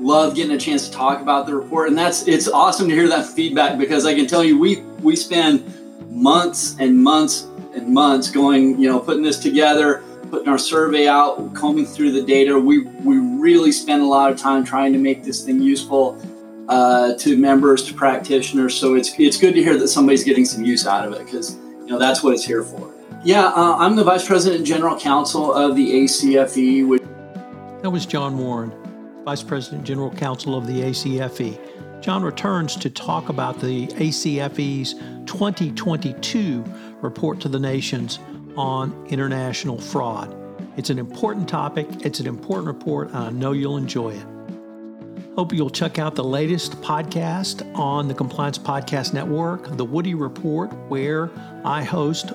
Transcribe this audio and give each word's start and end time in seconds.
love 0.00 0.34
getting 0.34 0.52
a 0.52 0.58
chance 0.58 0.88
to 0.88 0.94
talk 0.94 1.20
about 1.20 1.46
the 1.46 1.54
report 1.54 1.88
and 1.88 1.96
that's 1.96 2.26
it's 2.28 2.48
awesome 2.48 2.88
to 2.88 2.94
hear 2.94 3.08
that 3.08 3.26
feedback 3.26 3.78
because 3.78 4.06
i 4.06 4.14
can 4.14 4.26
tell 4.26 4.44
you 4.44 4.58
we 4.58 4.80
we 5.02 5.16
spend 5.16 5.64
months 6.10 6.76
and 6.78 7.02
months 7.02 7.48
and 7.74 7.88
months 7.88 8.30
going 8.30 8.78
you 8.78 8.88
know 8.88 8.98
putting 8.98 9.22
this 9.22 9.38
together 9.38 10.02
putting 10.30 10.48
our 10.48 10.58
survey 10.58 11.06
out 11.06 11.54
combing 11.54 11.86
through 11.86 12.12
the 12.12 12.22
data. 12.22 12.58
We 12.58 12.80
we 12.80 13.18
really 13.18 13.72
spend 13.72 14.02
a 14.02 14.06
lot 14.06 14.30
of 14.30 14.38
time 14.38 14.64
trying 14.64 14.92
to 14.92 14.98
make 14.98 15.22
this 15.22 15.44
thing 15.44 15.62
useful 15.62 16.20
uh, 16.68 17.14
to 17.14 17.36
members 17.36 17.84
to 17.84 17.94
practitioners. 17.94 18.74
So 18.74 18.94
it's 18.94 19.14
it's 19.18 19.38
good 19.38 19.54
to 19.54 19.62
hear 19.62 19.78
that 19.78 19.88
somebody's 19.88 20.24
getting 20.24 20.44
some 20.44 20.64
use 20.64 20.86
out 20.86 21.06
of 21.06 21.12
it 21.14 21.24
because 21.24 21.54
you 21.54 21.86
know 21.86 21.98
that's 21.98 22.22
what 22.22 22.34
it's 22.34 22.44
here 22.44 22.62
for. 22.62 22.92
Yeah 23.24 23.46
uh, 23.46 23.76
i'm 23.78 23.96
the 23.96 24.04
vice 24.04 24.24
president 24.24 24.58
and 24.58 24.66
general 24.66 24.96
counsel 24.96 25.52
of 25.52 25.74
the 25.74 26.04
acfe 26.04 26.86
which 26.86 27.02
That 27.82 27.90
was 27.90 28.06
John 28.06 28.38
Warren, 28.38 28.72
Vice 29.26 29.42
President 29.42 29.82
General 29.82 30.12
Counsel 30.12 30.54
of 30.54 30.68
the 30.68 30.82
ACFE. 30.82 31.58
John 32.00 32.22
returns 32.22 32.76
to 32.76 32.88
talk 32.88 33.28
about 33.28 33.58
the 33.58 33.88
ACFE's 33.88 34.94
2022 35.26 36.64
report 37.02 37.40
to 37.40 37.48
the 37.48 37.58
nations 37.58 38.20
on 38.56 39.04
international 39.08 39.80
fraud. 39.80 40.32
It's 40.76 40.90
an 40.90 41.00
important 41.00 41.48
topic, 41.48 41.88
it's 42.06 42.20
an 42.20 42.28
important 42.28 42.68
report, 42.68 43.08
and 43.08 43.16
I 43.16 43.30
know 43.30 43.50
you'll 43.50 43.78
enjoy 43.78 44.10
it. 44.10 44.24
Hope 45.34 45.52
you'll 45.52 45.70
check 45.70 45.98
out 45.98 46.14
the 46.14 46.22
latest 46.22 46.80
podcast 46.80 47.68
on 47.76 48.06
the 48.06 48.14
Compliance 48.14 48.58
Podcast 48.58 49.12
Network, 49.12 49.76
The 49.76 49.84
Woody 49.84 50.14
Report, 50.14 50.72
where 50.88 51.30
I 51.64 51.82
host 51.82 52.32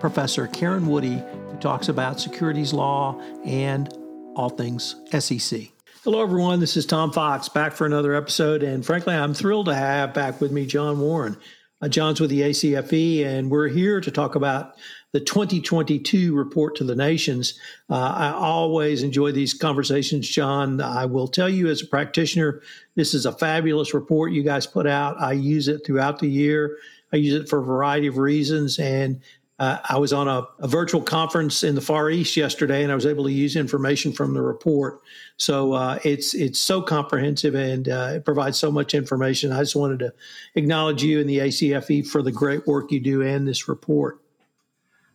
Professor 0.00 0.48
Karen 0.48 0.88
Woody, 0.88 1.22
who 1.50 1.56
talks 1.60 1.88
about 1.88 2.18
securities 2.18 2.72
law 2.72 3.16
and 3.44 3.96
all 4.34 4.50
things 4.50 4.96
SEC. 5.16 5.68
Hello, 6.04 6.20
everyone. 6.20 6.58
This 6.58 6.76
is 6.76 6.84
Tom 6.84 7.12
Fox 7.12 7.48
back 7.48 7.74
for 7.74 7.86
another 7.86 8.12
episode. 8.16 8.64
And 8.64 8.84
frankly, 8.84 9.14
I'm 9.14 9.34
thrilled 9.34 9.66
to 9.66 9.74
have 9.76 10.12
back 10.12 10.40
with 10.40 10.50
me 10.50 10.66
John 10.66 10.98
Warren. 10.98 11.36
Uh, 11.80 11.86
John's 11.86 12.20
with 12.20 12.30
the 12.30 12.40
ACFE, 12.40 13.24
and 13.24 13.52
we're 13.52 13.68
here 13.68 14.00
to 14.00 14.10
talk 14.10 14.34
about 14.34 14.74
the 15.12 15.20
2022 15.20 16.34
report 16.34 16.74
to 16.74 16.82
the 16.82 16.96
nations. 16.96 17.56
Uh, 17.88 18.12
I 18.16 18.32
always 18.32 19.04
enjoy 19.04 19.30
these 19.30 19.54
conversations, 19.54 20.28
John. 20.28 20.80
I 20.80 21.06
will 21.06 21.28
tell 21.28 21.48
you, 21.48 21.68
as 21.68 21.82
a 21.82 21.86
practitioner, 21.86 22.62
this 22.96 23.14
is 23.14 23.24
a 23.24 23.30
fabulous 23.30 23.94
report 23.94 24.32
you 24.32 24.42
guys 24.42 24.66
put 24.66 24.88
out. 24.88 25.20
I 25.20 25.34
use 25.34 25.68
it 25.68 25.86
throughout 25.86 26.18
the 26.18 26.28
year. 26.28 26.78
I 27.12 27.16
use 27.18 27.34
it 27.34 27.48
for 27.48 27.60
a 27.60 27.64
variety 27.64 28.08
of 28.08 28.18
reasons, 28.18 28.80
and 28.80 29.20
uh, 29.62 29.78
I 29.88 29.96
was 29.96 30.12
on 30.12 30.26
a, 30.26 30.42
a, 30.58 30.66
virtual 30.66 31.00
conference 31.00 31.62
in 31.62 31.76
the 31.76 31.80
Far 31.80 32.10
East 32.10 32.36
yesterday, 32.36 32.82
and 32.82 32.90
I 32.90 32.96
was 32.96 33.06
able 33.06 33.22
to 33.22 33.30
use 33.30 33.54
information 33.54 34.12
from 34.12 34.34
the 34.34 34.42
report. 34.42 35.00
So 35.36 35.72
uh, 35.72 36.00
it's 36.02 36.34
it's 36.34 36.58
so 36.58 36.82
comprehensive 36.82 37.54
and 37.54 37.88
uh, 37.88 38.14
it 38.14 38.24
provides 38.24 38.58
so 38.58 38.72
much 38.72 38.92
information. 38.92 39.52
I 39.52 39.60
just 39.60 39.76
wanted 39.76 40.00
to 40.00 40.12
acknowledge 40.56 41.04
you 41.04 41.20
and 41.20 41.30
the 41.30 41.38
ACFE 41.38 42.08
for 42.08 42.22
the 42.22 42.32
great 42.32 42.66
work 42.66 42.90
you 42.90 42.98
do 42.98 43.22
and 43.22 43.46
this 43.46 43.68
report. 43.68 44.20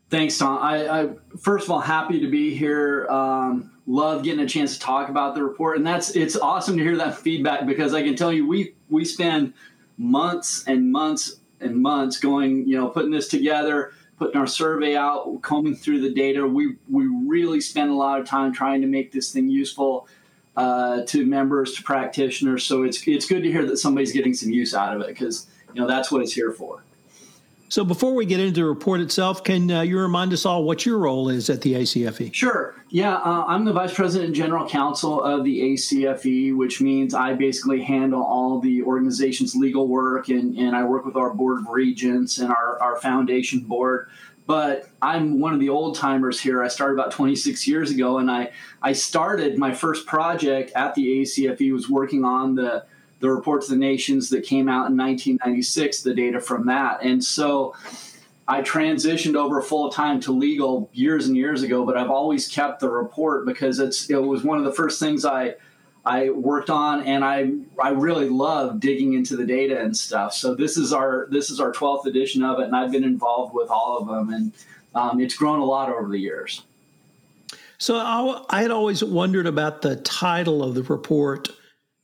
Thanks, 0.09 0.37
Tom. 0.37 0.59
I, 0.61 0.87
I 0.87 1.09
first 1.37 1.65
of 1.65 1.71
all 1.71 1.81
happy 1.81 2.21
to 2.21 2.31
be 2.31 2.55
here. 2.55 3.05
Um, 3.09 3.69
love 3.85 4.23
getting 4.23 4.39
a 4.39 4.47
chance 4.47 4.75
to 4.75 4.79
talk 4.79 5.09
about 5.09 5.35
the 5.35 5.43
report, 5.43 5.75
and 5.75 5.85
that's 5.85 6.15
it's 6.15 6.37
awesome 6.37 6.77
to 6.77 6.83
hear 6.83 6.95
that 6.95 7.17
feedback 7.17 7.65
because 7.65 7.93
I 7.93 8.01
can 8.01 8.15
tell 8.15 8.31
you 8.31 8.47
we 8.47 8.75
we 8.87 9.03
spend 9.03 9.53
months 9.97 10.63
and 10.67 10.89
months 10.89 11.41
and 11.59 11.75
months 11.75 12.17
going, 12.17 12.65
you 12.65 12.77
know, 12.77 12.87
putting 12.87 13.11
this 13.11 13.27
together 13.27 13.91
putting 14.17 14.39
our 14.39 14.47
survey 14.47 14.95
out, 14.95 15.41
combing 15.41 15.75
through 15.75 16.01
the 16.01 16.13
data. 16.13 16.45
We 16.45 16.75
we 16.89 17.07
really 17.07 17.61
spend 17.61 17.91
a 17.91 17.95
lot 17.95 18.19
of 18.19 18.27
time 18.27 18.53
trying 18.53 18.81
to 18.81 18.87
make 18.87 19.11
this 19.11 19.31
thing 19.31 19.49
useful 19.49 20.07
uh, 20.55 21.03
to 21.03 21.25
members, 21.25 21.73
to 21.75 21.83
practitioners. 21.83 22.63
So 22.63 22.83
it's 22.83 23.07
it's 23.07 23.27
good 23.27 23.43
to 23.43 23.51
hear 23.51 23.65
that 23.65 23.77
somebody's 23.77 24.11
getting 24.11 24.33
some 24.33 24.49
use 24.49 24.73
out 24.73 24.95
of 24.95 25.01
it 25.01 25.07
because 25.07 25.47
you 25.73 25.81
know 25.81 25.87
that's 25.87 26.11
what 26.11 26.21
it's 26.21 26.33
here 26.33 26.51
for. 26.51 26.83
So 27.69 27.83
before 27.83 28.13
we 28.13 28.25
get 28.25 28.39
into 28.39 28.61
the 28.61 28.65
report 28.65 29.01
itself, 29.01 29.43
can 29.43 29.69
uh, 29.69 29.81
you 29.81 29.99
remind 29.99 30.31
us 30.31 30.45
all 30.45 30.63
what 30.63 30.85
your 30.85 30.97
role 30.99 31.27
is 31.27 31.49
at 31.49 31.61
the 31.61 31.73
ACFE? 31.73 32.33
Sure. 32.33 32.75
Yeah, 32.89 33.15
uh, 33.15 33.43
I'm 33.45 33.65
the 33.65 33.73
vice 33.73 33.93
president 33.93 34.27
and 34.27 34.35
general 34.35 34.67
counsel 34.67 35.21
of 35.21 35.43
the 35.43 35.73
ACFE, 35.73 36.55
which 36.55 36.79
means 36.79 37.13
I 37.13 37.33
basically 37.33 37.81
handle 37.81 38.23
all 38.23 38.59
the 38.59 38.83
organization's 38.83 39.53
legal 39.53 39.87
work 39.87 40.29
and, 40.29 40.57
and 40.57 40.75
I 40.75 40.85
work 40.85 41.05
with 41.05 41.17
our 41.17 41.33
board 41.33 41.59
of 41.59 41.67
regents 41.67 42.37
and 42.37 42.51
our, 42.51 42.81
our 42.81 42.99
foundation 43.01 43.59
board. 43.59 44.09
But 44.45 44.87
I'm 45.01 45.41
one 45.41 45.53
of 45.53 45.59
the 45.59 45.67
old 45.67 45.95
timers 45.97 46.39
here. 46.39 46.63
I 46.63 46.69
started 46.69 46.93
about 46.93 47.11
26 47.11 47.67
years 47.67 47.91
ago, 47.91 48.19
and 48.19 48.31
I, 48.31 48.51
I 48.81 48.93
started 48.93 49.57
my 49.57 49.73
first 49.73 50.05
project 50.05 50.71
at 50.73 50.95
the 50.95 51.21
ACFE 51.21 51.73
was 51.73 51.89
working 51.89 52.23
on 52.23 52.55
the 52.55 52.85
the 53.19 53.29
report 53.29 53.63
to 53.63 53.71
the 53.71 53.77
nations 53.77 54.29
that 54.29 54.43
came 54.43 54.69
out 54.69 54.89
in 54.89 54.97
1996, 54.97 56.01
the 56.01 56.13
data 56.13 56.39
from 56.39 56.67
that. 56.67 57.01
And 57.01 57.23
so 57.23 57.75
I 58.47 58.61
transitioned 58.61 59.35
over 59.35 59.61
full 59.61 59.89
time 59.89 60.19
to 60.21 60.31
legal 60.31 60.89
years 60.93 61.27
and 61.27 61.35
years 61.35 61.63
ago, 61.63 61.85
but 61.85 61.97
I've 61.97 62.09
always 62.09 62.47
kept 62.47 62.79
the 62.79 62.89
report 62.89 63.45
because 63.45 63.79
it's 63.79 64.09
it 64.09 64.21
was 64.21 64.43
one 64.43 64.57
of 64.57 64.63
the 64.63 64.71
first 64.71 64.99
things 64.99 65.25
I 65.25 65.55
I 66.05 66.29
worked 66.29 66.69
on 66.69 67.03
and 67.03 67.25
I 67.25 67.51
I 67.81 67.89
really 67.89 68.29
love 68.29 68.79
digging 68.79 69.13
into 69.13 69.35
the 69.35 69.45
data 69.45 69.79
and 69.81 69.95
stuff. 69.95 70.33
So 70.33 70.55
this 70.55 70.77
is 70.77 70.93
our 70.93 71.27
this 71.29 71.49
is 71.49 71.59
our 71.59 71.73
12th 71.73 72.05
edition 72.05 72.43
of 72.43 72.59
it 72.59 72.65
and 72.65 72.75
I've 72.75 72.91
been 72.91 73.03
involved 73.03 73.53
with 73.53 73.69
all 73.69 73.97
of 73.97 74.07
them 74.07 74.33
and 74.33 74.53
um, 74.95 75.19
it's 75.19 75.35
grown 75.35 75.59
a 75.59 75.65
lot 75.65 75.89
over 75.89 76.07
the 76.07 76.17
years. 76.17 76.63
So 77.77 77.97
I, 77.97 78.43
I 78.49 78.61
had 78.61 78.71
always 78.71 79.03
wondered 79.03 79.45
about 79.45 79.81
the 79.81 79.97
title 79.97 80.63
of 80.63 80.73
the 80.73 80.83
report 80.83 81.49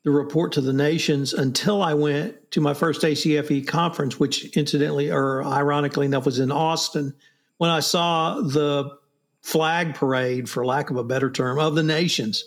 the 0.03 0.12
report 0.12 0.52
to 0.53 0.62
the 0.62 0.74
nations 0.74 1.34
until 1.34 1.81
I 1.81 1.94
went 1.94 2.52
to 2.52 2.62
my 2.62 2.74
first 2.74 3.02
ACFE 3.02 3.66
conference, 3.68 4.19
which 4.19 4.56
incidentally 4.58 5.09
or 5.09 5.44
ironically 5.44 6.06
enough 6.06 6.25
was 6.25 6.40
in 6.40 6.52
Austin, 6.52 7.14
when 7.58 7.69
I 7.69 7.80
saw 7.80 8.42
the 8.42 8.97
flag 9.42 9.96
parade, 9.96 10.50
for 10.50 10.66
lack 10.66 10.90
of 10.90 10.97
a 10.97 11.03
better 11.03 11.31
term, 11.31 11.58
of 11.58 11.75
the 11.75 11.84
nations. 11.84 12.46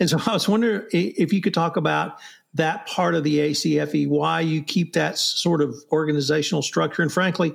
And 0.00 0.10
so 0.10 0.18
I 0.26 0.32
was 0.32 0.48
wondering 0.48 0.86
if 0.92 1.32
you 1.32 1.40
could 1.40 1.54
talk 1.54 1.76
about 1.76 2.18
that 2.54 2.86
part 2.86 3.14
of 3.14 3.22
the 3.22 3.38
ACFE, 3.38 4.08
why 4.08 4.40
you 4.40 4.62
keep 4.62 4.94
that 4.94 5.18
sort 5.18 5.60
of 5.60 5.76
organizational 5.92 6.62
structure, 6.62 7.02
and 7.02 7.12
frankly, 7.12 7.54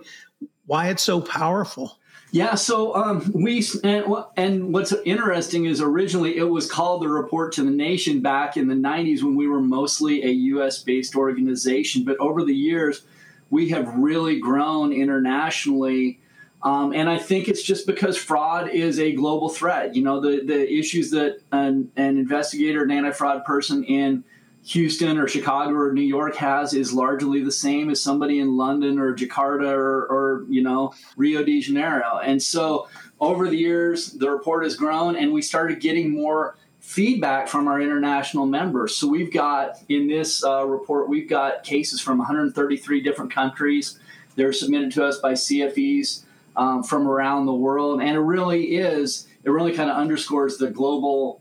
why 0.66 0.90
it's 0.90 1.04
so 1.04 1.20
powerful. 1.20 2.00
Yeah, 2.34 2.56
so 2.56 2.96
um, 2.96 3.30
we 3.34 3.64
and, 3.84 4.06
and 4.38 4.74
what's 4.74 4.94
interesting 5.04 5.66
is 5.66 5.82
originally 5.82 6.38
it 6.38 6.50
was 6.50 6.70
called 6.70 7.02
the 7.02 7.10
Report 7.10 7.52
to 7.54 7.64
the 7.64 7.72
Nation 7.72 8.22
back 8.22 8.56
in 8.56 8.70
the 8.70 8.76
'90s 8.76 9.22
when 9.22 9.36
we 9.36 9.48
were 9.48 9.60
mostly 9.60 10.24
a 10.24 10.30
U.S.-based 10.30 11.14
organization, 11.16 12.06
but 12.06 12.18
over 12.20 12.46
the 12.46 12.56
years 12.56 13.04
we 13.50 13.70
have 13.70 13.94
really 13.96 14.40
grown 14.40 14.94
internationally, 14.94 16.22
um, 16.64 16.94
and 16.94 17.10
I 17.10 17.18
think 17.18 17.50
it's 17.50 17.62
just 17.62 17.86
because 17.86 18.16
fraud 18.16 18.70
is 18.70 18.98
a 18.98 19.12
global 19.12 19.50
threat. 19.50 19.94
You 19.94 20.04
know, 20.04 20.22
the 20.22 20.42
the 20.46 20.72
issues 20.74 21.12
that 21.12 21.42
an, 21.52 21.92
an 21.98 22.18
investigator, 22.18 22.84
an 22.84 22.92
anti-fraud 22.92 23.44
person 23.44 23.84
in 23.84 24.24
Houston 24.64 25.18
or 25.18 25.28
Chicago 25.28 25.74
or 25.74 25.92
New 25.92 26.02
York 26.02 26.36
has 26.36 26.74
is 26.74 26.94
largely 26.94 27.44
the 27.44 27.52
same 27.52 27.90
as 27.90 28.02
somebody 28.02 28.40
in 28.40 28.58
London 28.58 29.00
or 29.00 29.16
Jakarta 29.16 29.72
or, 29.72 30.06
or, 30.06 30.46
you 30.50 30.62
know 30.62 30.94
Rio 31.18 31.44
de 31.44 31.60
Janeiro. 31.62 32.20
And 32.24 32.42
so 32.42 32.88
over 33.20 33.48
the 33.48 33.58
years, 33.58 34.14
the 34.14 34.30
report 34.30 34.64
has 34.64 34.76
grown, 34.76 35.16
and 35.16 35.32
we 35.32 35.42
started 35.42 35.80
getting 35.80 36.12
more 36.12 36.58
feedback 36.80 37.48
from 37.48 37.68
our 37.68 37.80
international 37.80 38.46
members. 38.46 38.96
So 38.96 39.08
we've 39.08 39.32
got 39.32 39.78
in 39.90 40.08
this 40.08 40.44
uh, 40.44 40.66
report, 40.66 41.10
we've 41.10 41.30
got 41.30 41.64
cases 41.64 42.02
from 42.02 42.18
133 42.18 43.02
different 43.02 43.32
countries. 43.32 44.00
They're 44.36 44.54
submitted 44.54 44.92
to 44.94 45.06
us 45.06 45.20
by 45.20 45.34
CFEs 45.34 46.24
um, 46.56 46.84
from 46.84 47.08
around 47.08 47.46
the 47.46 47.54
world, 47.54 48.02
and 48.02 48.10
it 48.10 48.20
really 48.20 48.76
is. 48.76 49.28
It 49.44 49.50
really 49.50 49.74
kind 49.74 49.90
of 49.90 49.98
underscores 49.98 50.58
the 50.58 50.70
global 50.70 51.41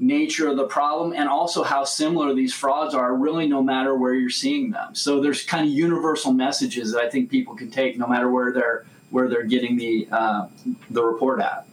nature 0.00 0.48
of 0.48 0.56
the 0.56 0.64
problem 0.64 1.12
and 1.12 1.28
also 1.28 1.62
how 1.62 1.84
similar 1.84 2.34
these 2.34 2.54
frauds 2.54 2.94
are 2.94 3.14
really 3.14 3.46
no 3.46 3.62
matter 3.62 3.94
where 3.94 4.14
you're 4.14 4.30
seeing 4.30 4.70
them. 4.70 4.94
So 4.94 5.20
there's 5.20 5.44
kind 5.44 5.66
of 5.66 5.72
universal 5.72 6.32
messages 6.32 6.92
that 6.92 7.02
i 7.02 7.08
think 7.08 7.30
people 7.30 7.54
can 7.54 7.70
take 7.70 7.98
no 7.98 8.06
matter 8.06 8.30
where 8.30 8.52
they're 8.52 8.86
where 9.10 9.28
they're 9.28 9.44
getting 9.44 9.76
the 9.76 10.08
uh, 10.10 10.48
the 10.90 11.04
report 11.04 11.40
at. 11.40 11.66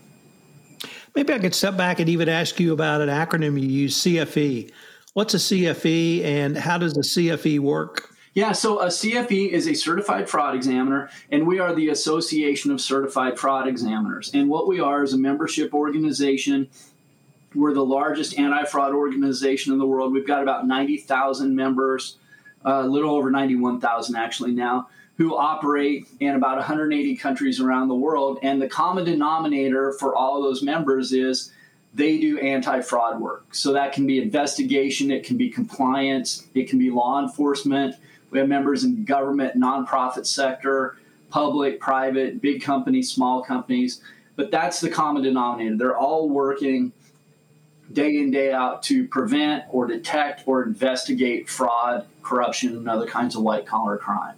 Maybe 1.16 1.34
i 1.34 1.40
could 1.40 1.56
step 1.56 1.78
back 1.78 2.00
and 2.00 2.10
even 2.10 2.28
ask 2.28 2.60
you 2.60 2.74
about 2.74 3.02
an 3.02 3.10
acronym 3.10 3.60
you 3.60 3.68
use 3.68 3.98
cfe 4.04 4.72
what's 5.14 5.34
a 5.34 5.38
cfe 5.38 6.24
and 6.24 6.58
how 6.58 6.78
does 6.78 6.98
a 6.98 7.02
cfe 7.02 7.60
work? 7.60 8.14
Yeah, 8.34 8.52
so 8.52 8.82
a 8.82 8.86
CFE 8.86 9.50
is 9.50 9.68
a 9.68 9.74
certified 9.74 10.30
fraud 10.30 10.54
examiner, 10.54 11.10
and 11.32 11.48
we 11.48 11.58
are 11.58 11.74
the 11.74 11.90
Association 11.90 12.70
of 12.70 12.80
Certified 12.80 13.40
Fraud 13.40 13.68
Examiners. 13.68 14.30
And 14.32 14.48
what 14.48 14.68
we 14.68 14.80
are 14.80 15.02
is 15.02 15.14
a 15.14 15.18
membership 15.18 15.74
organization 15.74 16.70
we're 17.58 17.74
the 17.74 17.84
largest 17.84 18.38
anti 18.38 18.64
fraud 18.66 18.94
organization 18.94 19.74
in 19.74 19.80
the 19.80 19.86
world. 19.86 20.14
We've 20.14 20.28
got 20.28 20.44
about 20.44 20.68
90,000 20.68 21.56
members, 21.56 22.18
uh, 22.64 22.84
a 22.84 22.88
little 22.88 23.16
over 23.16 23.32
91,000 23.32 24.16
actually 24.16 24.52
now, 24.52 24.90
who 25.18 25.36
operate 25.36 26.08
in 26.20 26.36
about 26.36 26.58
180 26.58 27.18
countries 27.18 27.60
around 27.60 27.88
the 27.88 27.96
world. 27.96 28.38
And 28.44 28.62
the 28.62 28.70
common 28.70 29.06
denominator 29.06 29.94
for 29.94 30.16
all 30.16 30.38
of 30.38 30.44
those 30.44 30.62
members 30.62 31.12
is 31.12 31.52
they 31.96 32.20
do 32.20 32.38
anti 32.40 32.82
fraud 32.82 33.20
work. 33.20 33.56
So 33.56 33.74
that 33.74 33.92
can 33.92 34.06
be 34.06 34.22
investigation, 34.22 35.10
it 35.10 35.26
can 35.26 35.36
be 35.36 35.50
compliance, 35.50 36.48
it 36.54 36.70
can 36.70 36.78
be 36.78 36.92
law 36.92 37.20
enforcement. 37.20 37.96
We 38.30 38.38
have 38.38 38.48
members 38.48 38.84
in 38.84 39.04
government, 39.04 39.56
nonprofit 39.56 40.28
sector, 40.28 40.98
public, 41.32 41.80
private, 41.80 42.40
big 42.40 42.62
companies, 42.62 43.12
small 43.12 43.42
companies. 43.42 44.02
But 44.36 44.52
that's 44.52 44.80
the 44.80 44.90
common 44.90 45.24
denominator. 45.24 45.76
They're 45.76 45.98
all 45.98 46.30
working 46.30 46.92
day 47.92 48.18
in, 48.18 48.32
day 48.32 48.52
out 48.52 48.84
to 48.84 49.08
prevent 49.08 49.64
or 49.70 49.88
detect 49.88 50.44
or 50.46 50.64
investigate 50.64 51.50
fraud, 51.50 52.06
corruption, 52.22 52.76
and 52.76 52.90
other 52.90 53.08
kinds 53.08 53.36
of 53.36 53.44
white 53.44 53.66
collar 53.66 53.98
crime. 53.98 54.36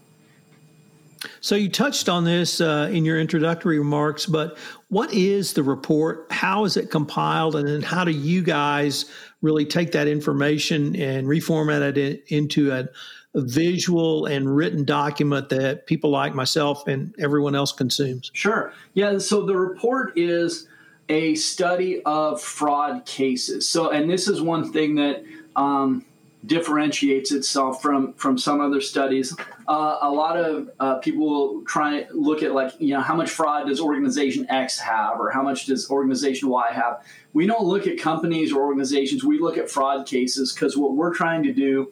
So 1.42 1.56
you 1.56 1.70
touched 1.70 2.08
on 2.08 2.24
this 2.24 2.62
uh, 2.62 2.90
in 2.92 3.04
your 3.04 3.20
introductory 3.20 3.78
remarks, 3.78 4.26
but 4.26 4.58
what 4.88 5.14
is 5.14 5.54
the 5.54 5.64
report? 5.64 6.28
How 6.32 6.64
is 6.66 6.78
it 6.78 6.92
compiled? 6.92 7.56
And 7.56 7.68
then 7.68 7.82
how 7.82 8.06
do 8.06 8.12
you 8.12 8.42
guys 8.42 9.06
really 9.42 9.66
take 9.66 9.92
that 9.94 10.08
information 10.08 10.96
and 10.96 11.28
reformat 11.28 11.98
it 11.98 12.24
into 12.28 12.72
a, 12.72 12.88
a 13.36 13.42
visual 13.42 14.26
and 14.26 14.56
written 14.56 14.86
document 14.86 15.50
that 15.50 15.88
people 15.88 16.10
like 16.10 16.34
myself 16.34 16.88
and 16.88 17.14
everyone 17.20 17.56
else 17.56 17.72
consumes? 17.72 18.32
Sure. 18.34 18.74
Yeah. 18.94 19.18
So 19.18 19.46
the 19.46 19.58
report 19.58 20.14
is 20.18 20.68
a 21.10 21.36
study 21.36 22.02
of 22.04 22.42
fraud 22.42 23.06
cases. 23.06 23.68
So, 23.68 23.90
and 23.90 24.10
this 24.10 24.28
is 24.28 24.42
one 24.42 24.72
thing 24.72 24.96
that 24.96 25.24
um, 25.56 26.06
differentiates 26.46 27.32
itself 27.32 27.82
from 27.82 28.14
from 28.14 28.38
some 28.38 28.62
other 28.62 28.80
studies. 28.80 29.36
Uh, 29.68 29.98
a 30.02 30.10
lot 30.10 30.38
of 30.38 30.70
uh, 30.80 30.96
people 31.00 31.30
will 31.30 31.62
try 31.66 32.06
look 32.14 32.44
at 32.44 32.54
like 32.54 32.72
you 32.80 32.94
know 32.94 33.02
how 33.02 33.16
much 33.16 33.30
fraud 33.30 33.68
does 33.68 33.80
organization 33.80 34.50
X 34.50 34.80
have, 34.80 35.20
or 35.20 35.32
how 35.32 35.42
much 35.42 35.66
does 35.66 35.90
organization 35.90 36.48
Y 36.50 36.68
have. 36.72 37.04
We 37.34 37.46
don't 37.46 37.66
look 37.66 37.88
at 37.88 38.00
companies 38.00 38.52
or 38.52 38.64
organizations. 38.64 39.24
We 39.24 39.40
look 39.40 39.58
at 39.58 39.70
fraud 39.70 40.06
cases 40.08 40.54
because 40.54 40.78
what 40.78 40.96
we're 40.96 41.14
trying 41.14 41.44
to 41.44 41.54
do 41.54 41.92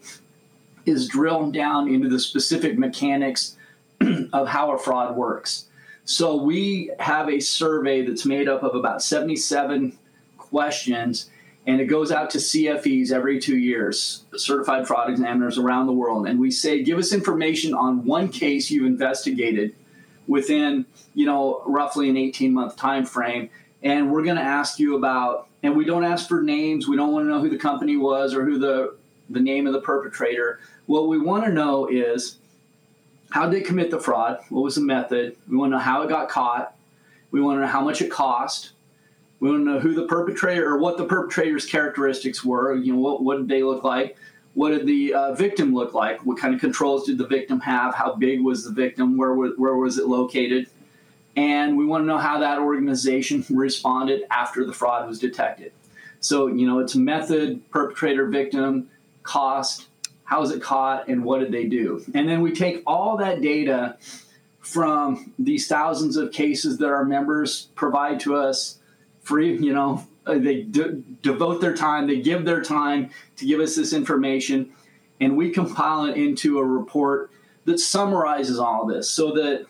is 0.86 1.08
drill 1.08 1.52
down 1.52 1.90
into 1.90 2.08
the 2.08 2.20
specific 2.20 2.78
mechanics 2.78 3.58
of 4.34 4.48
how 4.48 4.72
a 4.72 4.78
fraud 4.78 5.18
works. 5.18 5.67
So 6.08 6.38
we 6.38 6.90
have 7.00 7.28
a 7.28 7.42
survey 7.42 8.02
that's 8.06 8.26
made 8.26 8.48
up 8.48 8.64
of 8.64 8.76
about 8.76 9.04
77 9.04 9.98
questions, 10.38 11.30
and 11.66 11.82
it 11.82 11.88
goes 11.88 12.14
out 12.14 12.30
to 12.30 12.38
CFEs 12.38 13.12
every 13.12 13.42
two 13.42 13.58
years, 13.58 14.24
certified 14.38 14.88
fraud 14.88 15.10
examiners 15.10 15.58
around 15.58 15.88
the 15.88 15.92
world. 15.92 16.26
And 16.26 16.40
we 16.40 16.50
say, 16.50 16.82
give 16.82 16.98
us 16.98 17.12
information 17.12 17.74
on 17.74 18.06
one 18.06 18.30
case 18.30 18.72
you've 18.72 18.86
investigated 18.86 19.76
within, 20.28 20.86
you 21.14 21.26
know, 21.26 21.62
roughly 21.66 22.10
an 22.10 22.16
18 22.16 22.54
month 22.54 22.78
time 22.78 23.06
frame. 23.06 23.50
And 23.84 24.10
we're 24.10 24.24
going 24.24 24.38
to 24.38 24.42
ask 24.42 24.80
you 24.80 24.96
about, 24.96 25.50
and 25.62 25.76
we 25.76 25.84
don't 25.84 26.06
ask 26.06 26.30
for 26.30 26.42
names. 26.42 26.88
We 26.88 26.96
don't 26.96 27.12
want 27.12 27.26
to 27.26 27.30
know 27.30 27.42
who 27.42 27.50
the 27.50 27.58
company 27.58 27.98
was 27.98 28.34
or 28.34 28.46
who 28.46 28.58
the, 28.58 28.96
the 29.30 29.42
name 29.42 29.68
of 29.68 29.74
the 29.74 29.82
perpetrator. 29.82 30.62
What 30.86 31.10
we 31.10 31.20
want 31.20 31.44
to 31.44 31.52
know 31.52 31.86
is 31.88 32.37
how 33.38 33.48
did 33.48 33.54
they 33.54 33.64
commit 33.64 33.92
the 33.92 34.00
fraud? 34.00 34.40
What 34.50 34.64
was 34.64 34.74
the 34.74 34.82
method? 34.82 35.38
We 35.48 35.58
want 35.58 35.70
to 35.70 35.78
know 35.78 35.84
how 35.84 36.02
it 36.02 36.10
got 36.10 36.28
caught. 36.28 36.76
We 37.30 37.40
want 37.40 37.58
to 37.58 37.62
know 37.62 37.68
how 37.68 37.82
much 37.82 38.02
it 38.02 38.10
cost. 38.10 38.72
We 39.40 39.52
want 39.52 39.64
to 39.64 39.74
know 39.74 39.80
who 39.80 39.94
the 39.94 40.08
perpetrator 40.08 40.68
or 40.68 40.80
what 40.80 40.98
the 40.98 41.06
perpetrator's 41.06 41.64
characteristics 41.64 42.44
were. 42.44 42.74
You 42.74 42.94
know, 42.94 43.00
what, 43.00 43.22
what 43.22 43.38
did 43.38 43.48
they 43.48 43.62
look 43.62 43.84
like? 43.84 44.18
What 44.56 44.72
did 44.72 44.88
the 44.88 45.14
uh, 45.14 45.34
victim 45.36 45.72
look 45.76 45.94
like? 45.94 46.26
What 46.26 46.40
kind 46.40 46.56
of 46.56 46.60
controls 46.60 47.06
did 47.06 47.20
the 47.20 47.28
victim 47.28 47.60
have? 47.60 47.94
How 47.94 48.16
big 48.16 48.42
was 48.42 48.64
the 48.64 48.72
victim? 48.72 49.18
Where, 49.18 49.36
where 49.36 49.76
was 49.76 50.00
it 50.00 50.08
located? 50.08 50.68
And 51.36 51.78
we 51.78 51.86
want 51.86 52.02
to 52.02 52.08
know 52.08 52.18
how 52.18 52.40
that 52.40 52.58
organization 52.58 53.46
responded 53.52 54.24
after 54.32 54.66
the 54.66 54.74
fraud 54.74 55.08
was 55.08 55.20
detected. 55.20 55.74
So, 56.22 56.48
you 56.48 56.66
know, 56.66 56.80
it's 56.80 56.96
method, 56.96 57.70
perpetrator, 57.70 58.26
victim, 58.26 58.90
cost, 59.22 59.87
how 60.28 60.42
was 60.42 60.52
it 60.52 60.62
caught, 60.62 61.08
and 61.08 61.24
what 61.24 61.40
did 61.40 61.54
they 61.54 61.66
do? 61.66 62.04
And 62.14 62.28
then 62.28 62.42
we 62.42 62.52
take 62.52 62.84
all 62.86 63.16
that 63.18 63.42
data 63.42 63.98
from 64.60 65.32
these 65.40 65.68
thousands 65.68 66.18
of 66.18 66.34
cases 66.34 66.78
that 66.80 66.90
our 66.90 67.06
members 67.06 67.70
provide 67.76 68.20
to 68.20 68.36
us 68.36 68.80
free, 69.22 69.58
you 69.58 69.74
know, 69.74 70.06
uh, 70.26 70.38
they 70.38 70.64
de- 70.64 71.02
devote 71.22 71.62
their 71.62 71.74
time, 71.74 72.08
they 72.08 72.20
give 72.20 72.44
their 72.44 72.62
time 72.62 73.10
to 73.38 73.46
give 73.46 73.62
us 73.62 73.78
this 73.78 73.94
information, 73.94 74.70
and 75.22 75.38
we 75.38 75.50
compile 75.50 76.04
it 76.04 76.18
into 76.18 76.60
a 76.60 76.66
report 76.66 77.32
that 77.64 77.80
summarizes 77.80 78.60
all 78.60 78.86
this 78.86 79.10
so 79.10 79.32
that 79.32 79.66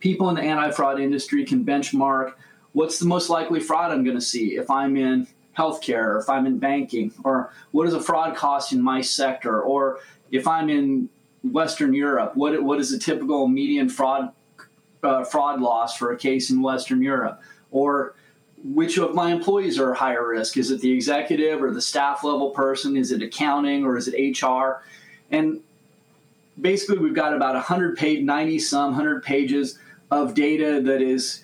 people 0.00 0.28
in 0.28 0.34
the 0.34 0.42
anti 0.42 0.72
fraud 0.72 0.98
industry 1.00 1.44
can 1.44 1.64
benchmark 1.64 2.32
what's 2.72 2.98
the 2.98 3.06
most 3.06 3.30
likely 3.30 3.60
fraud 3.60 3.92
I'm 3.92 4.04
going 4.04 4.16
to 4.16 4.24
see 4.24 4.56
if 4.56 4.70
I'm 4.70 4.96
in 4.96 5.26
healthcare, 5.58 6.04
or 6.04 6.18
if 6.18 6.28
I'm 6.28 6.46
in 6.46 6.58
banking, 6.58 7.12
or 7.24 7.52
what 7.72 7.84
does 7.84 7.94
a 7.94 8.00
fraud 8.00 8.36
cost 8.36 8.72
in 8.72 8.80
my 8.80 9.00
sector, 9.00 9.60
or 9.60 9.98
if 10.30 10.46
I'm 10.46 10.70
in 10.70 11.08
Western 11.42 11.92
Europe, 11.92 12.36
what 12.36 12.62
what 12.62 12.78
is 12.78 12.92
a 12.92 12.98
typical 12.98 13.48
median 13.48 13.88
fraud 13.88 14.32
uh, 15.02 15.24
fraud 15.24 15.60
loss 15.60 15.96
for 15.96 16.12
a 16.12 16.16
case 16.16 16.50
in 16.50 16.62
Western 16.62 17.02
Europe, 17.02 17.42
or 17.70 18.14
which 18.64 18.98
of 18.98 19.14
my 19.14 19.32
employees 19.32 19.78
are 19.78 19.94
higher 19.94 20.26
risk? 20.26 20.56
Is 20.56 20.70
it 20.70 20.80
the 20.80 20.90
executive 20.90 21.62
or 21.62 21.72
the 21.72 21.80
staff 21.80 22.24
level 22.24 22.50
person? 22.50 22.96
Is 22.96 23.12
it 23.12 23.22
accounting 23.22 23.84
or 23.84 23.96
is 23.96 24.08
it 24.08 24.42
HR? 24.42 24.82
And 25.30 25.60
basically, 26.60 26.98
we've 26.98 27.14
got 27.14 27.34
about 27.34 27.54
100 27.54 27.96
page, 27.96 28.24
90 28.24 28.58
some, 28.58 28.90
100 28.92 29.22
pages 29.22 29.78
of 30.10 30.34
data 30.34 30.80
that 30.82 31.02
is 31.02 31.42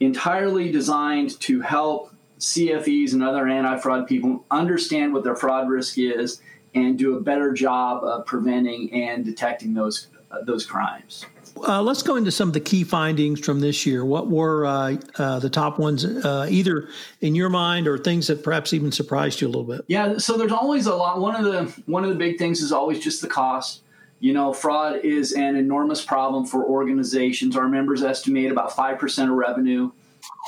entirely 0.00 0.70
designed 0.70 1.38
to 1.40 1.60
help 1.60 2.13
CFEs 2.38 3.12
and 3.12 3.22
other 3.22 3.46
anti 3.46 3.78
fraud 3.78 4.06
people 4.06 4.44
understand 4.50 5.12
what 5.12 5.24
their 5.24 5.36
fraud 5.36 5.68
risk 5.68 5.98
is 5.98 6.40
and 6.74 6.98
do 6.98 7.16
a 7.16 7.20
better 7.20 7.52
job 7.52 8.02
of 8.02 8.26
preventing 8.26 8.92
and 8.92 9.24
detecting 9.24 9.74
those 9.74 10.08
uh, 10.30 10.42
those 10.42 10.66
crimes. 10.66 11.26
Uh, 11.56 11.80
let's 11.80 12.02
go 12.02 12.16
into 12.16 12.32
some 12.32 12.48
of 12.48 12.54
the 12.54 12.60
key 12.60 12.82
findings 12.82 13.38
from 13.38 13.60
this 13.60 13.86
year. 13.86 14.04
What 14.04 14.28
were 14.28 14.66
uh, 14.66 14.96
uh, 15.16 15.38
the 15.38 15.48
top 15.48 15.78
ones, 15.78 16.04
uh, 16.04 16.48
either 16.50 16.88
in 17.20 17.34
your 17.34 17.48
mind 17.48 17.86
or 17.86 17.96
things 17.96 18.26
that 18.26 18.42
perhaps 18.42 18.72
even 18.72 18.90
surprised 18.90 19.40
you 19.40 19.46
a 19.46 19.50
little 19.50 19.64
bit? 19.64 19.82
Yeah, 19.86 20.18
so 20.18 20.36
there's 20.36 20.52
always 20.52 20.86
a 20.86 20.94
lot. 20.94 21.20
One 21.20 21.36
of 21.36 21.44
the 21.44 21.82
one 21.86 22.02
of 22.02 22.10
the 22.10 22.16
big 22.16 22.38
things 22.38 22.60
is 22.60 22.72
always 22.72 22.98
just 22.98 23.22
the 23.22 23.28
cost. 23.28 23.82
You 24.18 24.32
know, 24.32 24.52
fraud 24.52 25.04
is 25.04 25.32
an 25.32 25.56
enormous 25.56 26.04
problem 26.04 26.46
for 26.46 26.64
organizations. 26.64 27.56
Our 27.56 27.68
members 27.68 28.02
estimate 28.02 28.50
about 28.50 28.74
five 28.74 28.98
percent 28.98 29.30
of 29.30 29.36
revenue 29.36 29.92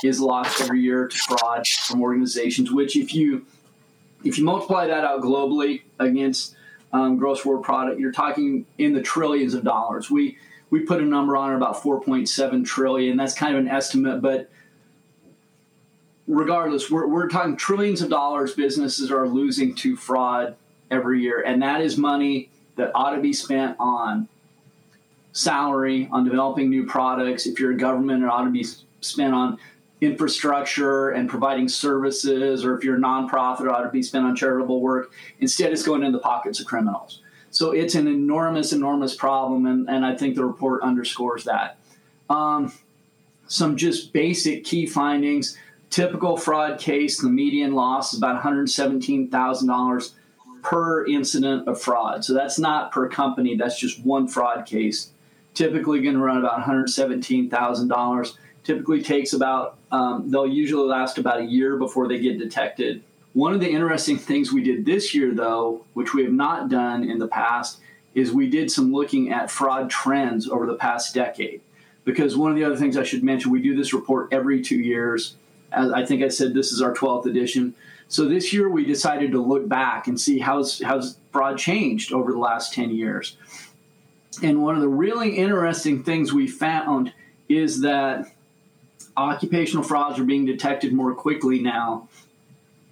is 0.03 0.19
lost 0.19 0.61
every 0.61 0.81
year 0.81 1.07
to 1.07 1.17
fraud 1.17 1.67
from 1.67 2.01
organizations. 2.01 2.71
Which, 2.71 2.95
if 2.95 3.13
you 3.13 3.45
if 4.23 4.37
you 4.37 4.43
multiply 4.43 4.87
that 4.87 5.03
out 5.03 5.21
globally 5.21 5.83
against 5.99 6.55
um, 6.93 7.17
gross 7.17 7.45
world 7.45 7.63
product, 7.63 7.99
you're 7.99 8.11
talking 8.11 8.65
in 8.77 8.93
the 8.93 9.01
trillions 9.01 9.53
of 9.53 9.63
dollars. 9.63 10.09
We 10.09 10.37
we 10.69 10.81
put 10.81 11.01
a 11.01 11.05
number 11.05 11.37
on 11.37 11.53
it 11.53 11.55
about 11.55 11.81
4.7 11.81 12.65
trillion. 12.65 13.15
That's 13.15 13.33
kind 13.33 13.55
of 13.55 13.61
an 13.61 13.69
estimate, 13.69 14.21
but 14.21 14.49
regardless, 16.27 16.91
we're, 16.91 17.07
we're 17.07 17.29
talking 17.29 17.55
trillions 17.55 18.01
of 18.01 18.09
dollars 18.09 18.53
businesses 18.53 19.11
are 19.11 19.27
losing 19.27 19.73
to 19.75 19.95
fraud 19.95 20.55
every 20.91 21.21
year, 21.21 21.41
and 21.41 21.61
that 21.61 21.81
is 21.81 21.97
money 21.97 22.49
that 22.75 22.91
ought 22.93 23.15
to 23.15 23.21
be 23.21 23.33
spent 23.33 23.75
on 23.79 24.27
salary, 25.31 26.07
on 26.11 26.25
developing 26.25 26.69
new 26.69 26.85
products. 26.85 27.45
If 27.45 27.59
you're 27.59 27.71
a 27.71 27.77
government, 27.77 28.23
it 28.23 28.29
ought 28.29 28.43
to 28.43 28.51
be 28.51 28.65
spent 29.07 29.33
on 29.33 29.57
infrastructure 29.99 31.09
and 31.09 31.29
providing 31.29 31.67
services, 31.67 32.63
or 32.63 32.77
if 32.77 32.83
you're 32.83 32.97
a 32.97 32.99
nonprofit, 32.99 33.61
it 33.61 33.69
ought 33.69 33.81
to 33.81 33.89
be 33.89 34.03
spent 34.03 34.25
on 34.25 34.35
charitable 34.35 34.79
work. 34.79 35.11
Instead, 35.39 35.71
it's 35.71 35.83
going 35.83 36.03
in 36.03 36.11
the 36.11 36.19
pockets 36.19 36.59
of 36.59 36.67
criminals. 36.67 37.21
So 37.49 37.71
it's 37.71 37.95
an 37.95 38.07
enormous, 38.07 38.73
enormous 38.73 39.15
problem, 39.15 39.65
and, 39.65 39.89
and 39.89 40.05
I 40.05 40.15
think 40.15 40.35
the 40.35 40.45
report 40.45 40.83
underscores 40.83 41.45
that. 41.45 41.77
Um, 42.29 42.71
some 43.47 43.77
just 43.77 44.13
basic 44.13 44.63
key 44.63 44.85
findings. 44.85 45.57
Typical 45.89 46.35
fraud 46.35 46.79
case, 46.79 47.19
the 47.19 47.29
median 47.29 47.73
loss 47.73 48.13
is 48.13 48.19
about 48.19 48.43
$117,000 48.43 50.11
per 50.61 51.05
incident 51.07 51.67
of 51.67 51.81
fraud. 51.81 52.25
So 52.25 52.33
that's 52.33 52.59
not 52.59 52.91
per 52.91 53.07
company, 53.07 53.55
that's 53.55 53.79
just 53.79 54.03
one 54.03 54.27
fraud 54.27 54.65
case. 54.65 55.11
Typically 55.53 56.01
going 56.01 56.15
to 56.15 56.21
run 56.21 56.37
about 56.37 56.61
$117,000. 56.61 58.33
Typically 58.67 59.01
takes 59.01 59.31
about, 59.31 59.77
um, 59.93 60.29
they'll 60.29 60.45
usually 60.45 60.89
last 60.89 61.17
about 61.17 61.39
a 61.39 61.45
year 61.45 61.77
before 61.77 62.05
they 62.05 62.19
get 62.19 62.37
detected. 62.37 63.01
One 63.31 63.53
of 63.53 63.61
the 63.61 63.69
interesting 63.69 64.17
things 64.17 64.51
we 64.51 64.61
did 64.61 64.85
this 64.85 65.15
year, 65.15 65.33
though, 65.33 65.85
which 65.93 66.13
we 66.13 66.21
have 66.25 66.33
not 66.33 66.67
done 66.67 67.09
in 67.09 67.17
the 67.17 67.29
past, 67.29 67.79
is 68.13 68.33
we 68.33 68.49
did 68.49 68.69
some 68.69 68.91
looking 68.91 69.31
at 69.31 69.49
fraud 69.49 69.89
trends 69.89 70.49
over 70.49 70.65
the 70.65 70.75
past 70.75 71.15
decade. 71.15 71.61
Because 72.03 72.35
one 72.35 72.51
of 72.51 72.57
the 72.57 72.65
other 72.65 72.75
things 72.75 72.97
I 72.97 73.03
should 73.03 73.23
mention, 73.23 73.53
we 73.53 73.61
do 73.61 73.73
this 73.73 73.93
report 73.93 74.33
every 74.33 74.61
two 74.61 74.75
years. 74.75 75.35
As 75.71 75.89
I 75.93 76.05
think 76.05 76.21
I 76.21 76.27
said, 76.27 76.53
this 76.53 76.73
is 76.73 76.81
our 76.81 76.93
12th 76.93 77.25
edition. 77.25 77.73
So 78.09 78.27
this 78.27 78.51
year 78.51 78.67
we 78.67 78.83
decided 78.83 79.31
to 79.31 79.41
look 79.41 79.69
back 79.69 80.07
and 80.07 80.19
see 80.19 80.39
how's 80.39 80.81
how's 80.81 81.17
fraud 81.31 81.57
changed 81.57 82.11
over 82.11 82.33
the 82.33 82.37
last 82.37 82.73
10 82.73 82.89
years. 82.89 83.37
And 84.43 84.61
one 84.61 84.75
of 84.75 84.81
the 84.81 84.89
really 84.89 85.37
interesting 85.37 86.03
things 86.03 86.33
we 86.33 86.47
found 86.47 87.13
is 87.47 87.79
that 87.79 88.29
occupational 89.17 89.83
frauds 89.83 90.19
are 90.19 90.23
being 90.23 90.45
detected 90.45 90.93
more 90.93 91.13
quickly 91.13 91.59
now 91.59 92.07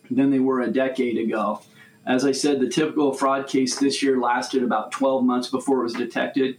than 0.10 0.32
they 0.32 0.40
were 0.40 0.62
a 0.62 0.72
decade 0.72 1.18
ago. 1.18 1.62
As 2.06 2.26
I 2.26 2.32
said, 2.32 2.60
the 2.60 2.70
typical 2.70 3.14
fraud 3.14 3.48
case 3.48 3.80
this 3.80 4.04
year 4.04 4.20
lasted 4.20 4.64
about 4.64 4.92
12 4.92 5.24
months 5.24 5.48
before 5.48 5.80
it 5.80 5.84
was 5.84 5.94
detected. 5.94 6.58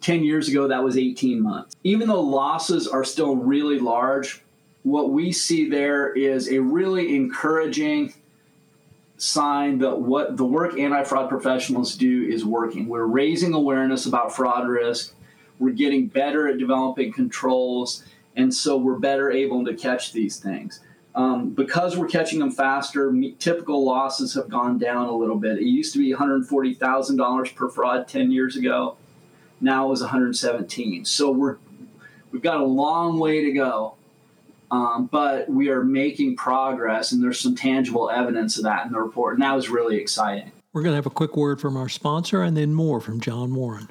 10 0.00 0.24
years 0.24 0.48
ago, 0.48 0.68
that 0.68 0.82
was 0.82 0.96
18 0.96 1.42
months. 1.42 1.74
Even 1.84 2.08
though 2.08 2.20
losses 2.20 2.86
are 2.86 3.04
still 3.04 3.36
really 3.36 3.78
large, 3.78 4.42
what 4.82 5.10
we 5.10 5.32
see 5.32 5.68
there 5.68 6.12
is 6.12 6.48
a 6.50 6.58
really 6.60 7.14
encouraging 7.14 8.14
sign 9.16 9.78
that 9.78 10.00
what 10.00 10.36
the 10.36 10.44
work 10.44 10.78
anti-fraud 10.78 11.28
professionals 11.28 11.96
do 11.96 12.24
is 12.24 12.44
working. 12.44 12.86
We're 12.88 13.04
raising 13.04 13.52
awareness 13.52 14.06
about 14.06 14.34
fraud 14.34 14.68
risk. 14.68 15.14
We're 15.58 15.70
getting 15.70 16.06
better 16.06 16.46
at 16.46 16.58
developing 16.58 17.12
controls, 17.12 18.04
and 18.38 18.52
so 18.54 18.78
we're 18.78 18.98
better 18.98 19.30
able 19.30 19.64
to 19.66 19.74
catch 19.74 20.12
these 20.12 20.38
things. 20.38 20.80
Um, 21.14 21.50
because 21.50 21.96
we're 21.96 22.08
catching 22.08 22.38
them 22.38 22.50
faster, 22.52 23.12
typical 23.38 23.84
losses 23.84 24.34
have 24.34 24.48
gone 24.48 24.78
down 24.78 25.08
a 25.08 25.12
little 25.12 25.36
bit. 25.36 25.58
It 25.58 25.64
used 25.64 25.92
to 25.94 25.98
be 25.98 26.14
$140,000 26.14 27.54
per 27.54 27.68
fraud 27.68 28.08
10 28.08 28.30
years 28.30 28.56
ago. 28.56 28.96
Now 29.60 29.86
it 29.86 29.90
was 29.90 30.00
117. 30.00 31.04
So 31.04 31.30
we're 31.30 31.56
we've 32.30 32.42
got 32.42 32.60
a 32.60 32.64
long 32.64 33.18
way 33.18 33.44
to 33.44 33.52
go 33.52 33.98
um, 34.70 35.06
but 35.06 35.48
we 35.48 35.70
are 35.70 35.82
making 35.82 36.36
progress, 36.36 37.12
and 37.12 37.22
there's 37.22 37.40
some 37.40 37.54
tangible 37.54 38.10
evidence 38.10 38.58
of 38.58 38.64
that 38.64 38.86
in 38.86 38.92
the 38.92 39.00
report, 39.00 39.34
and 39.34 39.42
that 39.42 39.54
was 39.54 39.68
really 39.68 39.96
exciting. 39.96 40.52
We're 40.72 40.82
going 40.82 40.92
to 40.92 40.96
have 40.96 41.06
a 41.06 41.10
quick 41.10 41.36
word 41.36 41.60
from 41.60 41.76
our 41.76 41.88
sponsor 41.88 42.42
and 42.42 42.56
then 42.56 42.74
more 42.74 43.00
from 43.00 43.20
John 43.20 43.54
Warren. 43.54 43.88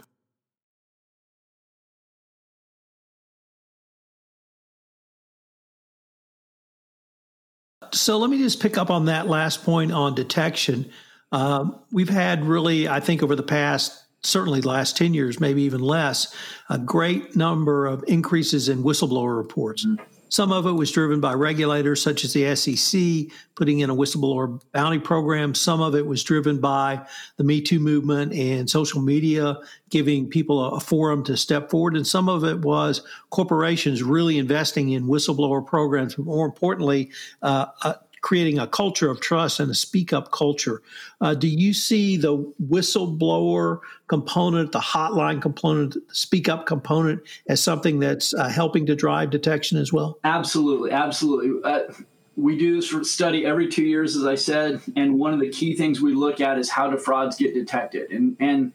So 8.07 8.17
let 8.17 8.29
me 8.29 8.37
just 8.37 8.61
pick 8.61 8.77
up 8.77 8.89
on 8.89 9.03
that 9.07 9.27
last 9.27 9.65
point 9.65 9.91
on 9.91 10.15
detection. 10.15 10.89
Um, 11.33 11.77
we've 11.91 12.07
had 12.07 12.45
really, 12.45 12.87
I 12.87 13.01
think, 13.01 13.21
over 13.21 13.35
the 13.35 13.43
past 13.43 14.01
certainly 14.23 14.61
the 14.61 14.69
last 14.69 14.95
10 14.95 15.13
years, 15.13 15.41
maybe 15.41 15.63
even 15.63 15.81
less, 15.81 16.33
a 16.69 16.77
great 16.79 17.35
number 17.35 17.85
of 17.85 18.05
increases 18.07 18.69
in 18.69 18.81
whistleblower 18.81 19.35
reports. 19.35 19.85
Mm-hmm. 19.85 20.01
Some 20.29 20.51
of 20.51 20.65
it 20.65 20.71
was 20.71 20.91
driven 20.91 21.19
by 21.19 21.33
regulators 21.33 22.01
such 22.01 22.23
as 22.23 22.33
the 22.33 22.55
SEC 22.55 23.35
putting 23.55 23.79
in 23.79 23.89
a 23.89 23.95
whistleblower 23.95 24.61
bounty 24.71 24.99
program. 24.99 25.55
Some 25.55 25.81
of 25.81 25.95
it 25.95 26.05
was 26.05 26.23
driven 26.23 26.59
by 26.59 27.05
the 27.37 27.43
Me 27.43 27.61
Too 27.61 27.79
movement 27.79 28.33
and 28.33 28.69
social 28.69 29.01
media 29.01 29.57
giving 29.89 30.27
people 30.27 30.63
a, 30.63 30.79
forum 30.79 31.23
to 31.23 31.37
step 31.37 31.69
forward. 31.69 31.95
And 31.95 32.05
some 32.05 32.29
of 32.29 32.43
it 32.43 32.59
was 32.59 33.01
corporations 33.29 34.03
really 34.03 34.37
investing 34.37 34.89
in 34.89 35.07
whistleblower 35.07 35.65
programs, 35.65 36.17
more 36.17 36.45
importantly, 36.45 37.11
uh, 37.41 37.67
uh, 37.83 37.93
creating 38.21 38.59
a 38.59 38.67
culture 38.67 39.09
of 39.09 39.19
trust 39.19 39.59
and 39.59 39.71
a 39.71 39.75
speak 39.75 40.13
up 40.13 40.31
culture. 40.31 40.81
Uh, 41.21 41.33
do 41.33 41.47
you 41.47 41.73
see 41.73 42.17
the 42.17 42.37
whistleblower 42.69 43.79
component, 44.07 44.71
the 44.71 44.79
hotline 44.79 45.41
component, 45.41 45.93
the 45.93 46.01
speak 46.15 46.49
up 46.49 46.65
component 46.65 47.21
as 47.47 47.61
something 47.61 47.99
that's 47.99 48.33
uh, 48.33 48.49
helping 48.49 48.85
to 48.85 48.95
drive 48.95 49.29
detection 49.29 49.77
as 49.77 49.91
well? 49.91 50.17
Absolutely, 50.23 50.91
absolutely. 50.91 51.61
Uh, 51.63 51.91
we 52.35 52.57
do 52.57 52.75
this 52.75 53.11
study 53.11 53.45
every 53.45 53.67
two 53.67 53.83
years, 53.83 54.15
as 54.15 54.25
I 54.25 54.35
said, 54.35 54.79
and 54.95 55.17
one 55.19 55.33
of 55.33 55.39
the 55.39 55.49
key 55.49 55.75
things 55.75 55.99
we 55.99 56.13
look 56.13 56.39
at 56.39 56.59
is 56.59 56.69
how 56.69 56.89
do 56.89 56.97
frauds 56.97 57.35
get 57.35 57.53
detected, 57.55 58.11
and 58.11 58.37
and 58.39 58.71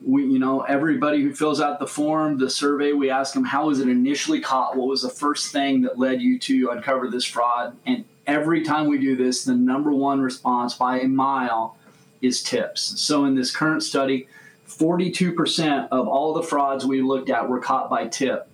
we, 0.00 0.22
you 0.24 0.38
know, 0.38 0.62
everybody 0.62 1.22
who 1.22 1.34
fills 1.34 1.60
out 1.60 1.80
the 1.80 1.86
form, 1.86 2.38
the 2.38 2.50
survey, 2.50 2.92
we 2.92 3.10
ask 3.10 3.34
them 3.34 3.44
how 3.44 3.66
was 3.66 3.80
it 3.80 3.88
initially 3.88 4.40
caught? 4.40 4.76
What 4.76 4.88
was 4.88 5.02
the 5.02 5.08
first 5.08 5.52
thing 5.52 5.82
that 5.82 5.98
led 5.98 6.20
you 6.22 6.38
to 6.40 6.70
uncover 6.70 7.08
this 7.08 7.24
fraud? 7.24 7.76
And 7.84 8.04
every 8.28 8.62
time 8.62 8.86
we 8.86 8.98
do 8.98 9.16
this, 9.16 9.44
the 9.44 9.54
number 9.54 9.92
one 9.92 10.20
response 10.20 10.74
by 10.74 11.00
a 11.00 11.08
mile 11.08 11.76
is 12.20 12.42
tips. 12.42 13.00
So 13.00 13.24
in 13.24 13.34
this 13.34 13.54
current 13.54 13.82
study, 13.82 14.28
42% 14.68 15.88
of 15.90 16.06
all 16.06 16.34
the 16.34 16.42
frauds 16.42 16.84
we 16.84 17.00
looked 17.00 17.30
at 17.30 17.48
were 17.48 17.58
caught 17.58 17.88
by 17.88 18.06
tip. 18.06 18.48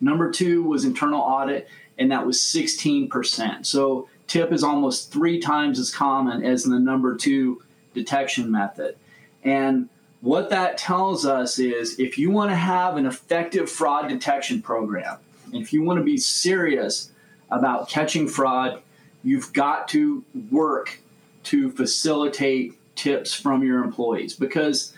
Number 0.00 0.30
two 0.30 0.64
was 0.64 0.84
internal 0.84 1.20
audit, 1.20 1.68
and 1.96 2.10
that 2.10 2.26
was 2.26 2.38
16%. 2.38 3.64
So 3.64 4.08
tip 4.26 4.52
is 4.52 4.64
almost 4.64 5.12
three 5.12 5.38
times 5.38 5.78
as 5.78 5.94
common 5.94 6.44
as 6.44 6.64
the 6.64 6.78
number 6.78 7.16
two 7.16 7.62
detection 7.94 8.50
method. 8.50 8.96
And 9.44 9.88
what 10.20 10.50
that 10.50 10.76
tells 10.76 11.24
us 11.24 11.60
is 11.60 11.98
if 12.00 12.18
you 12.18 12.30
want 12.30 12.50
to 12.50 12.56
have 12.56 12.96
an 12.96 13.06
effective 13.06 13.70
fraud 13.70 14.08
detection 14.08 14.60
program, 14.60 15.18
if 15.52 15.72
you 15.72 15.82
want 15.82 15.98
to 15.98 16.04
be 16.04 16.16
serious 16.16 17.12
about 17.50 17.88
catching 17.88 18.28
fraud, 18.28 18.82
you've 19.28 19.52
got 19.52 19.88
to 19.88 20.24
work 20.50 21.00
to 21.44 21.70
facilitate 21.70 22.78
tips 22.96 23.34
from 23.34 23.62
your 23.62 23.84
employees 23.84 24.34
because 24.34 24.94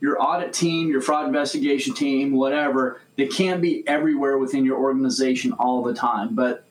your 0.00 0.20
audit 0.22 0.52
team, 0.52 0.88
your 0.88 1.00
fraud 1.00 1.26
investigation 1.26 1.94
team, 1.94 2.32
whatever, 2.32 3.00
they 3.16 3.26
can't 3.26 3.60
be 3.62 3.86
everywhere 3.86 4.38
within 4.38 4.64
your 4.64 4.78
organization 4.78 5.52
all 5.52 5.82
the 5.82 5.94
time. 5.94 6.34
But 6.34 6.64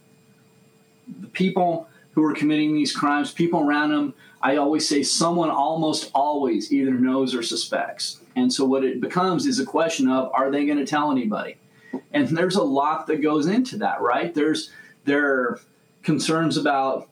the 1.22 1.28
people 1.28 1.90
who 2.12 2.24
are 2.24 2.34
committing 2.34 2.74
these 2.74 2.96
crimes, 2.96 3.32
people 3.32 3.62
around 3.62 3.92
them, 3.92 4.14
I 4.42 4.58
always 4.58 4.88
say 4.88 5.04
someone 5.04 5.50
almost 5.50 6.12
always 6.14 6.72
either 6.72 6.92
knows 6.92 7.34
or 7.34 7.44
suspects. 7.44 8.20
And 8.36 8.52
so 8.52 8.66
what 8.66 8.84
it 8.84 9.02
becomes 9.02 9.46
is 9.46 9.60
a 9.60 9.66
question 9.66 10.10
of 10.10 10.32
are 10.34 10.52
they 10.52 10.66
going 10.66 10.78
to 10.78 10.86
tell 10.86 11.12
anybody? 11.12 11.58
And 12.12 12.28
there's 12.28 12.56
a 12.56 12.64
lot 12.64 13.08
that 13.08 13.22
goes 13.22 13.48
into 13.48 13.78
that, 13.78 14.02
right? 14.02 14.34
There's 14.34 14.70
there 15.06 15.60
concerns 16.08 16.56
about 16.56 17.10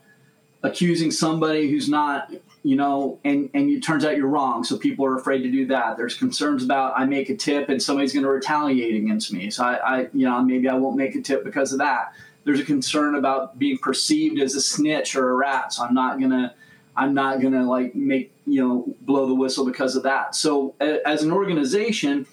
accusing 0.64 1.12
somebody 1.12 1.70
who's 1.70 1.90
not 1.90 2.32
you 2.64 2.78
know 2.78 3.20
and 3.26 3.50
and 3.54 3.70
it 3.70 3.84
turns 3.84 4.06
out 4.06 4.16
you're 4.16 4.26
wrong 4.26 4.64
so 4.64 4.78
people 4.78 5.06
are 5.06 5.18
afraid 5.18 5.42
to 5.44 5.52
do 5.52 5.68
that. 5.68 5.98
There's 5.98 6.16
concerns 6.16 6.64
about 6.64 6.94
i 6.96 7.04
make 7.04 7.30
a 7.30 7.36
tip 7.36 7.68
and 7.68 7.84
somebody's 7.84 8.14
going 8.14 8.24
to 8.24 8.30
retaliate 8.30 8.96
against 8.96 9.34
me 9.34 9.52
so 9.52 9.66
I, 9.66 9.74
I 9.74 10.00
you 10.14 10.26
know 10.26 10.42
maybe 10.42 10.70
i 10.70 10.76
won't 10.76 10.96
make 10.96 11.14
a 11.14 11.22
tip 11.22 11.44
because 11.44 11.74
of 11.74 11.80
that. 11.80 12.14
There's 12.46 12.62
a 12.62 12.64
concern 12.64 13.16
about 13.16 13.60
being 13.60 13.78
perceived 13.80 14.40
as 14.40 14.56
a 14.56 14.62
snitch 14.62 15.18
or 15.18 15.30
a 15.30 15.34
rat 15.34 15.74
so 15.74 15.84
i'm 15.84 15.94
not 15.94 16.18
going 16.18 16.32
to 16.32 16.54
i'm 16.96 17.14
not 17.14 17.42
going 17.42 17.54
to 17.54 17.64
like 17.64 17.96
make 17.96 18.32
you 18.48 18.62
know 18.62 18.96
blow 19.02 19.28
the 19.28 19.36
whistle 19.36 19.66
because 19.66 19.98
of 19.98 20.04
that. 20.04 20.36
So 20.36 20.74
as 20.80 21.22
an 21.22 21.34
organization 21.34 22.28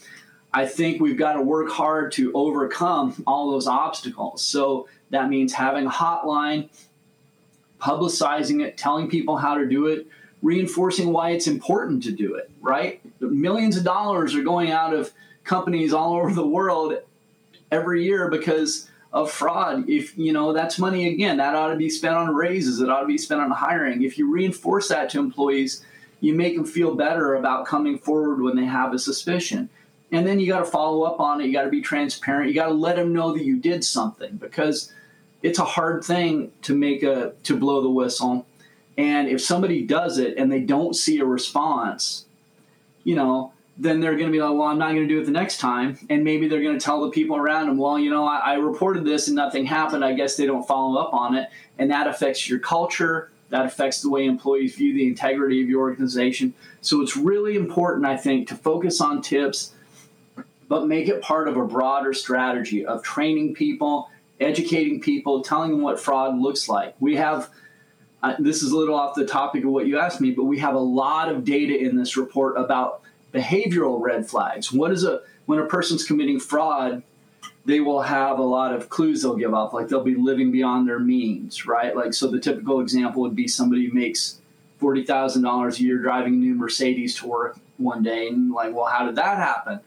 i 0.55 0.65
think 0.65 1.01
we've 1.01 1.19
got 1.19 1.33
to 1.33 1.43
work 1.43 1.71
hard 1.71 2.13
to 2.13 2.31
overcome 2.35 3.21
all 3.27 3.51
those 3.51 3.67
obstacles. 3.67 4.45
So 4.45 4.87
that 5.13 5.29
means 5.29 5.53
having 5.53 5.87
a 5.87 5.91
hotline, 5.91 6.69
publicizing 7.81 8.65
it, 8.65 8.77
telling 8.77 9.09
people 9.09 9.37
how 9.37 9.57
to 9.57 9.67
do 9.67 9.87
it, 9.87 10.07
reinforcing 10.43 11.13
why 11.13 11.31
it's 11.31 11.47
important 11.47 12.03
to 12.03 12.11
do 12.11 12.35
it, 12.35 12.51
right? 12.61 13.01
Millions 13.21 13.77
of 13.77 13.85
dollars 13.85 14.35
are 14.35 14.43
going 14.43 14.73
out 14.73 14.93
of 14.93 15.13
companies 15.45 15.93
all 15.93 16.15
over 16.19 16.33
the 16.33 16.47
world 16.47 16.95
every 17.71 18.05
year 18.05 18.29
because 18.29 18.89
of 19.13 19.31
fraud. 19.31 19.89
If 19.89 20.17
you 20.17 20.33
know 20.33 20.53
that's 20.53 20.79
money 20.79 21.09
again, 21.09 21.37
that 21.37 21.55
ought 21.55 21.69
to 21.69 21.77
be 21.77 21.91
spent 21.91 22.15
on 22.15 22.35
raises, 22.35 22.81
it 22.81 22.89
ought 22.89 23.03
to 23.03 23.07
be 23.07 23.19
spent 23.19 23.43
on 23.43 23.51
hiring. 23.51 24.03
If 24.03 24.17
you 24.17 24.33
reinforce 24.33 24.89
that 24.89 25.11
to 25.11 25.19
employees, 25.19 25.85
you 26.21 26.35
make 26.35 26.57
them 26.57 26.65
feel 26.65 26.95
better 26.95 27.35
about 27.35 27.67
coming 27.67 27.99
forward 27.99 28.41
when 28.41 28.57
they 28.57 28.65
have 28.65 28.95
a 28.95 28.99
suspicion. 28.99 29.69
And 30.13 30.27
then 30.27 30.39
you 30.39 30.47
got 30.47 30.61
to 30.61 30.65
follow 30.71 31.03
up 31.03 31.21
on 31.21 31.41
it. 31.41 31.47
You 31.47 31.53
got 31.53 31.65
to 31.65 31.71
be 31.71 31.81
transparent. 31.81 32.49
You 32.49 32.55
got 32.55 32.69
to 32.69 32.75
let 32.75 32.97
them 32.97 33.13
know 33.13 33.33
that 33.33 33.45
you 33.45 33.59
did 33.59 33.83
something 33.83 34.37
because 34.37 34.93
it's 35.43 35.59
a 35.59 35.65
hard 35.65 36.05
thing 36.05 36.53
to 36.63 36.75
make 36.75 37.03
a 37.03 37.33
to 37.45 37.57
blow 37.57 37.83
the 37.83 37.91
whistle. 37.91 38.47
And 38.97 39.29
if 39.29 39.41
somebody 39.41 39.83
does 39.83 40.19
it 40.19 40.37
and 40.37 40.53
they 40.53 40.61
don't 40.61 40.95
see 40.95 41.19
a 41.19 41.25
response, 41.25 42.27
you 43.05 43.15
know, 43.15 43.53
then 43.79 44.01
they're 44.01 44.17
going 44.17 44.27
to 44.27 44.33
be 44.33 44.41
like, 44.41 44.53
well, 44.53 44.69
I'm 44.69 44.79
not 44.79 44.91
going 44.91 45.09
to 45.09 45.15
do 45.15 45.21
it 45.21 45.25
the 45.25 45.33
next 45.33 45.59
time. 45.59 45.99
And 46.11 46.25
maybe 46.25 46.47
they're 46.47 46.63
going 46.63 46.79
to 46.79 46.85
tell 46.85 47.01
the 47.03 47.11
people 47.11 47.37
around 47.37 47.69
them, 47.69 47.79
well, 47.79 47.99
you 47.99 48.11
know, 48.11 48.27
I, 48.27 48.39
I, 48.39 48.55
reported 48.55 49.05
this 49.05 49.29
and 49.29 49.37
nothing 49.37 49.65
happened. 49.65 50.05
I 50.05 50.13
guess 50.13 50.37
they 50.37 50.47
don't 50.47 50.67
follow 50.67 51.01
up 51.01 51.15
on 51.15 51.35
it. 51.35 51.49
And 51.79 51.91
that 51.91 52.07
affects 52.07 52.49
your 52.49 52.59
culture. 52.59 53.31
That 53.49 53.65
affects 53.65 54.03
the 54.03 54.11
way 54.11 54.27
employees 54.27 54.77
view 54.77 54.95
the 54.95 55.07
integrity 55.07 55.63
of 55.63 55.69
your 55.69 55.81
organization. 55.81 56.55
So 56.81 57.01
it's 57.01 57.17
really 57.17 57.57
important, 57.57 58.07
I 58.07 58.17
think, 58.17 58.49
to 58.49 58.55
focus 58.55 59.01
on 59.01 59.23
tips, 59.23 59.73
but 60.69 60.87
make 60.87 61.09
it 61.09 61.23
part 61.23 61.49
of 61.49 61.57
a 61.57 61.65
broader 61.65 62.13
strategy 62.13 62.85
of 62.85 63.03
training 63.03 63.55
people, 63.55 64.11
educating 64.45 65.01
people, 65.01 65.43
telling 65.43 65.71
them 65.71 65.83
what 65.83 66.01
fraud 66.01 66.39
looks 66.39 66.69
like. 66.69 66.95
We 67.01 67.17
have 67.17 67.51
uh, 68.23 68.37
this 68.39 68.63
is 68.63 68.71
a 68.71 68.77
little 68.77 68.95
off 68.95 69.15
the 69.15 69.27
topic 69.27 69.65
of 69.65 69.71
what 69.71 69.87
you 69.87 69.99
asked 69.99 70.21
me, 70.21 70.31
but 70.31 70.45
we 70.45 70.59
have 70.61 70.75
a 70.75 70.81
lot 70.81 71.29
of 71.29 71.45
data 71.45 71.77
in 71.77 71.97
this 71.97 72.17
report 72.17 72.57
about 72.57 73.03
behavioral 73.33 74.01
red 74.01 74.29
flags. 74.29 74.73
What 74.73 74.93
is 74.93 75.05
a 75.05 75.21
when 75.47 75.59
a 75.59 75.67
person's 75.67 76.05
committing 76.05 76.39
fraud? 76.39 77.03
They 77.65 77.81
will 77.81 78.03
have 78.03 78.39
a 78.39 78.45
lot 78.45 78.75
of 78.75 78.89
clues 78.89 79.23
they'll 79.23 79.37
give 79.37 79.55
off, 79.55 79.73
like 79.73 79.89
they'll 79.89 80.03
be 80.03 80.17
living 80.17 80.51
beyond 80.51 80.89
their 80.89 80.99
means, 80.99 81.65
right? 81.65 81.95
Like 81.95 82.13
so, 82.13 82.29
the 82.29 82.41
typical 82.41 82.81
example 82.81 83.23
would 83.23 83.37
be 83.37 83.47
somebody 83.47 83.87
who 83.87 83.95
makes 83.95 84.41
forty 84.79 85.05
thousand 85.05 85.43
dollars 85.43 85.79
a 85.79 85.83
year 85.83 85.99
driving 85.99 86.35
a 86.35 86.37
new 86.37 86.55
Mercedes 86.55 87.17
to 87.17 87.27
work 87.27 87.59
one 87.77 88.03
day, 88.03 88.29
and 88.29 88.53
like, 88.53 88.75
well, 88.75 88.87
how 88.87 89.07
did 89.07 89.17
that 89.17 89.39
happen? 89.39 89.81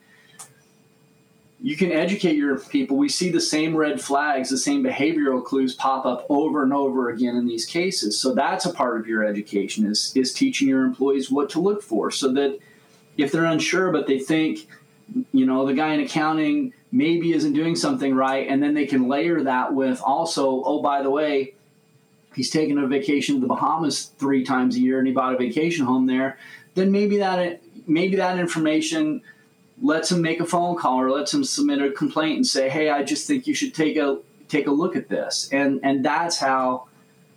You 1.66 1.76
can 1.76 1.92
educate 1.92 2.36
your 2.36 2.60
people. 2.60 2.96
We 2.96 3.10
see 3.10 3.32
the 3.32 3.42
same 3.42 3.76
red 3.76 4.00
flags, 4.00 4.52
the 4.52 4.58
same 4.58 4.84
behavioral 4.84 5.44
clues 5.44 5.74
pop 5.74 6.06
up 6.06 6.28
over 6.30 6.62
and 6.62 6.72
over 6.72 7.10
again 7.10 7.36
in 7.36 7.48
these 7.48 7.66
cases. 7.66 8.22
So 8.22 8.36
that's 8.36 8.68
a 8.68 8.72
part 8.72 9.00
of 9.00 9.08
your 9.08 9.26
education 9.26 9.88
is 9.88 10.12
is 10.16 10.32
teaching 10.32 10.68
your 10.68 10.86
employees 10.86 11.32
what 11.32 11.50
to 11.50 11.60
look 11.60 11.82
for 11.82 12.12
so 12.12 12.32
that 12.34 12.60
if 13.18 13.32
they're 13.32 13.46
unsure 13.46 13.92
but 13.92 14.06
they 14.06 14.20
think 14.20 14.68
you 15.34 15.48
know 15.48 15.66
the 15.66 15.74
guy 15.74 15.96
in 15.96 16.02
accounting 16.02 16.72
maybe 16.92 17.34
isn't 17.34 17.54
doing 17.54 17.76
something 17.76 18.14
right 18.14 18.48
and 18.48 18.62
then 18.62 18.76
they 18.76 18.86
can 18.86 19.08
layer 19.08 19.42
that 19.42 19.74
with 19.74 20.00
also 20.04 20.62
oh 20.66 20.84
by 20.84 21.02
the 21.02 21.10
way 21.10 21.56
he's 22.36 22.52
taking 22.52 22.78
a 22.78 22.86
vacation 22.86 23.36
to 23.36 23.42
the 23.42 23.48
Bahamas 23.48 24.12
3 24.20 24.44
times 24.44 24.76
a 24.76 24.80
year 24.80 25.00
and 25.00 25.08
he 25.08 25.14
bought 25.14 25.34
a 25.34 25.38
vacation 25.38 25.84
home 25.86 26.06
there 26.06 26.38
then 26.76 26.92
maybe 26.92 27.18
that 27.18 27.60
maybe 27.88 28.18
that 28.18 28.38
information 28.38 29.24
lets 29.82 30.12
him 30.12 30.22
make 30.22 30.40
a 30.40 30.46
phone 30.46 30.78
call 30.78 31.00
or 31.00 31.12
lets 31.12 31.34
him 31.34 31.44
submit 31.44 31.82
a 31.82 31.92
complaint 31.92 32.38
and 32.38 32.48
say, 32.48 32.70
"Hey, 32.70 32.90
I 32.90 33.04
just 33.04 33.28
think 33.28 33.48
you 33.48 33.54
should 33.54 33.74
take 33.74 33.98
a 33.98 34.20
take 34.48 34.68
a 34.68 34.72
look 34.72 34.96
at 34.96 35.10
this," 35.10 35.50
and 35.52 35.80
and 35.84 36.04
that's 36.04 36.38
how 36.38 36.88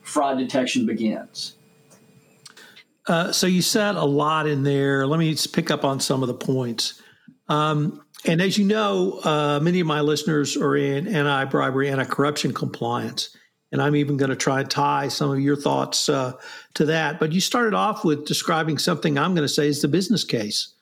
fraud 0.02 0.38
detection 0.38 0.86
begins. 0.86 1.54
Uh, 3.06 3.32
so 3.32 3.46
you 3.46 3.62
said 3.62 3.96
a 3.96 4.04
lot 4.04 4.46
in 4.46 4.62
there. 4.62 5.06
Let 5.06 5.18
me 5.18 5.34
pick 5.52 5.70
up 5.70 5.84
on 5.84 5.98
some 5.98 6.22
of 6.22 6.28
the 6.28 6.34
points. 6.34 7.00
Um, 7.48 8.04
and 8.26 8.42
as 8.42 8.58
you 8.58 8.66
know, 8.66 9.20
uh, 9.24 9.60
many 9.62 9.80
of 9.80 9.86
my 9.86 10.02
listeners 10.02 10.56
are 10.56 10.76
in 10.76 11.06
anti-bribery, 11.06 11.88
anti-corruption 11.88 12.52
compliance, 12.52 13.34
and 13.72 13.80
I'm 13.80 13.96
even 13.96 14.18
going 14.18 14.30
to 14.30 14.36
try 14.36 14.60
and 14.60 14.70
tie 14.70 15.08
some 15.08 15.30
of 15.30 15.40
your 15.40 15.56
thoughts 15.56 16.08
uh, 16.08 16.32
to 16.74 16.84
that. 16.86 17.18
But 17.18 17.32
you 17.32 17.40
started 17.40 17.74
off 17.74 18.04
with 18.04 18.26
describing 18.26 18.76
something 18.76 19.16
I'm 19.16 19.34
going 19.34 19.46
to 19.46 19.52
say 19.52 19.68
is 19.68 19.80
the 19.80 19.88
business 19.88 20.24
case 20.24 20.74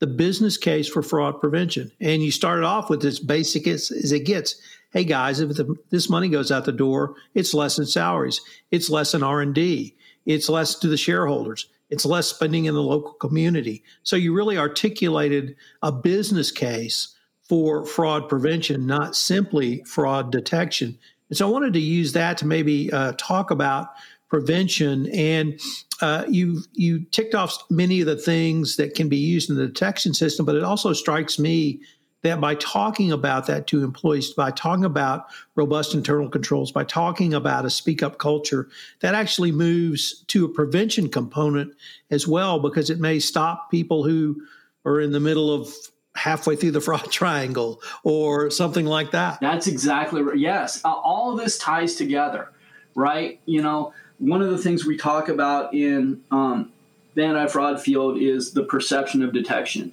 the 0.00 0.06
business 0.06 0.56
case 0.56 0.88
for 0.88 1.02
fraud 1.02 1.40
prevention. 1.40 1.92
And 2.00 2.22
you 2.22 2.32
started 2.32 2.64
off 2.64 2.90
with 2.90 3.04
as 3.04 3.20
basic 3.20 3.66
as, 3.66 3.90
as 3.90 4.12
it 4.12 4.24
gets. 4.26 4.56
Hey 4.92 5.04
guys, 5.04 5.38
if 5.38 5.50
the, 5.50 5.76
this 5.90 6.10
money 6.10 6.28
goes 6.28 6.50
out 6.50 6.64
the 6.64 6.72
door, 6.72 7.14
it's 7.34 7.54
less 7.54 7.78
in 7.78 7.86
salaries, 7.86 8.40
it's 8.72 8.90
less 8.90 9.14
in 9.14 9.22
R 9.22 9.40
and 9.40 9.54
D, 9.54 9.94
it's 10.26 10.48
less 10.48 10.74
to 10.80 10.88
the 10.88 10.96
shareholders, 10.96 11.68
it's 11.90 12.04
less 12.04 12.26
spending 12.26 12.64
in 12.64 12.74
the 12.74 12.82
local 12.82 13.12
community. 13.12 13.84
So 14.02 14.16
you 14.16 14.34
really 14.34 14.58
articulated 14.58 15.54
a 15.82 15.92
business 15.92 16.50
case 16.50 17.14
for 17.42 17.84
fraud 17.84 18.28
prevention, 18.28 18.86
not 18.86 19.14
simply 19.14 19.84
fraud 19.84 20.32
detection. 20.32 20.98
And 21.28 21.38
so 21.38 21.46
I 21.46 21.50
wanted 21.50 21.74
to 21.74 21.80
use 21.80 22.12
that 22.14 22.38
to 22.38 22.46
maybe 22.46 22.92
uh, 22.92 23.12
talk 23.16 23.50
about 23.50 23.90
prevention. 24.30 25.08
And 25.08 25.60
uh, 26.00 26.24
you 26.28 26.62
you 26.72 27.00
ticked 27.10 27.34
off 27.34 27.58
many 27.68 28.00
of 28.00 28.06
the 28.06 28.16
things 28.16 28.76
that 28.76 28.94
can 28.94 29.08
be 29.08 29.18
used 29.18 29.50
in 29.50 29.56
the 29.56 29.66
detection 29.66 30.14
system, 30.14 30.46
but 30.46 30.54
it 30.54 30.64
also 30.64 30.94
strikes 30.94 31.38
me 31.38 31.80
that 32.22 32.40
by 32.40 32.54
talking 32.56 33.12
about 33.12 33.46
that 33.46 33.66
to 33.66 33.82
employees, 33.82 34.32
by 34.34 34.50
talking 34.50 34.84
about 34.84 35.26
robust 35.56 35.94
internal 35.94 36.28
controls, 36.28 36.70
by 36.70 36.84
talking 36.84 37.32
about 37.32 37.64
a 37.64 37.70
speak 37.70 38.02
up 38.02 38.18
culture, 38.18 38.68
that 39.00 39.14
actually 39.14 39.52
moves 39.52 40.22
to 40.28 40.44
a 40.44 40.48
prevention 40.48 41.08
component 41.08 41.74
as 42.10 42.28
well, 42.28 42.58
because 42.60 42.90
it 42.90 43.00
may 43.00 43.18
stop 43.18 43.70
people 43.70 44.04
who 44.04 44.36
are 44.84 45.00
in 45.00 45.12
the 45.12 45.20
middle 45.20 45.52
of 45.52 45.72
halfway 46.14 46.56
through 46.56 46.72
the 46.72 46.80
fraud 46.80 47.10
triangle 47.10 47.80
or 48.04 48.50
something 48.50 48.86
like 48.86 49.12
that. 49.12 49.40
That's 49.40 49.66
exactly 49.66 50.22
right. 50.22 50.38
Yes. 50.38 50.84
Uh, 50.84 50.92
all 50.92 51.36
this 51.36 51.58
ties 51.58 51.94
together, 51.94 52.52
right? 52.94 53.40
You 53.46 53.62
know, 53.62 53.94
one 54.20 54.42
of 54.42 54.50
the 54.50 54.58
things 54.58 54.86
we 54.86 54.96
talk 54.96 55.28
about 55.28 55.74
in 55.74 56.22
um, 56.30 56.70
the 57.14 57.24
anti-fraud 57.24 57.80
field 57.80 58.18
is 58.18 58.52
the 58.52 58.62
perception 58.62 59.22
of 59.22 59.32
detection 59.32 59.92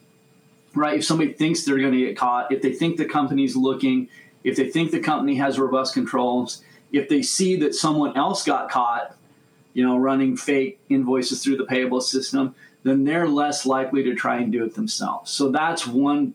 right? 0.76 1.00
If 1.00 1.06
somebody 1.06 1.34
thinks 1.34 1.64
they're 1.64 1.80
going 1.80 1.94
to 1.94 2.06
get 2.06 2.18
caught 2.18 2.52
if 2.52 2.62
they 2.62 2.72
think 2.72 2.98
the 2.98 3.06
company's 3.06 3.56
looking 3.56 4.10
if 4.44 4.56
they 4.56 4.70
think 4.70 4.92
the 4.92 5.00
company 5.00 5.36
has 5.36 5.58
robust 5.58 5.94
controls 5.94 6.62
if 6.92 7.10
they 7.10 7.22
see 7.22 7.56
that 7.58 7.74
someone 7.74 8.16
else 8.16 8.44
got 8.44 8.70
caught 8.70 9.16
you 9.74 9.84
know 9.84 9.98
running 9.98 10.38
fake 10.38 10.80
invoices 10.90 11.44
through 11.44 11.58
the 11.58 11.66
payable 11.66 12.02
system 12.02 12.54
then 12.84 13.04
they're 13.04 13.28
less 13.28 13.66
likely 13.66 14.04
to 14.04 14.16
try 14.16 14.38
and 14.38 14.52
do 14.52 14.64
it 14.64 14.76
themselves. 14.76 15.32
So 15.32 15.52
that's 15.52 15.86
one 15.86 16.34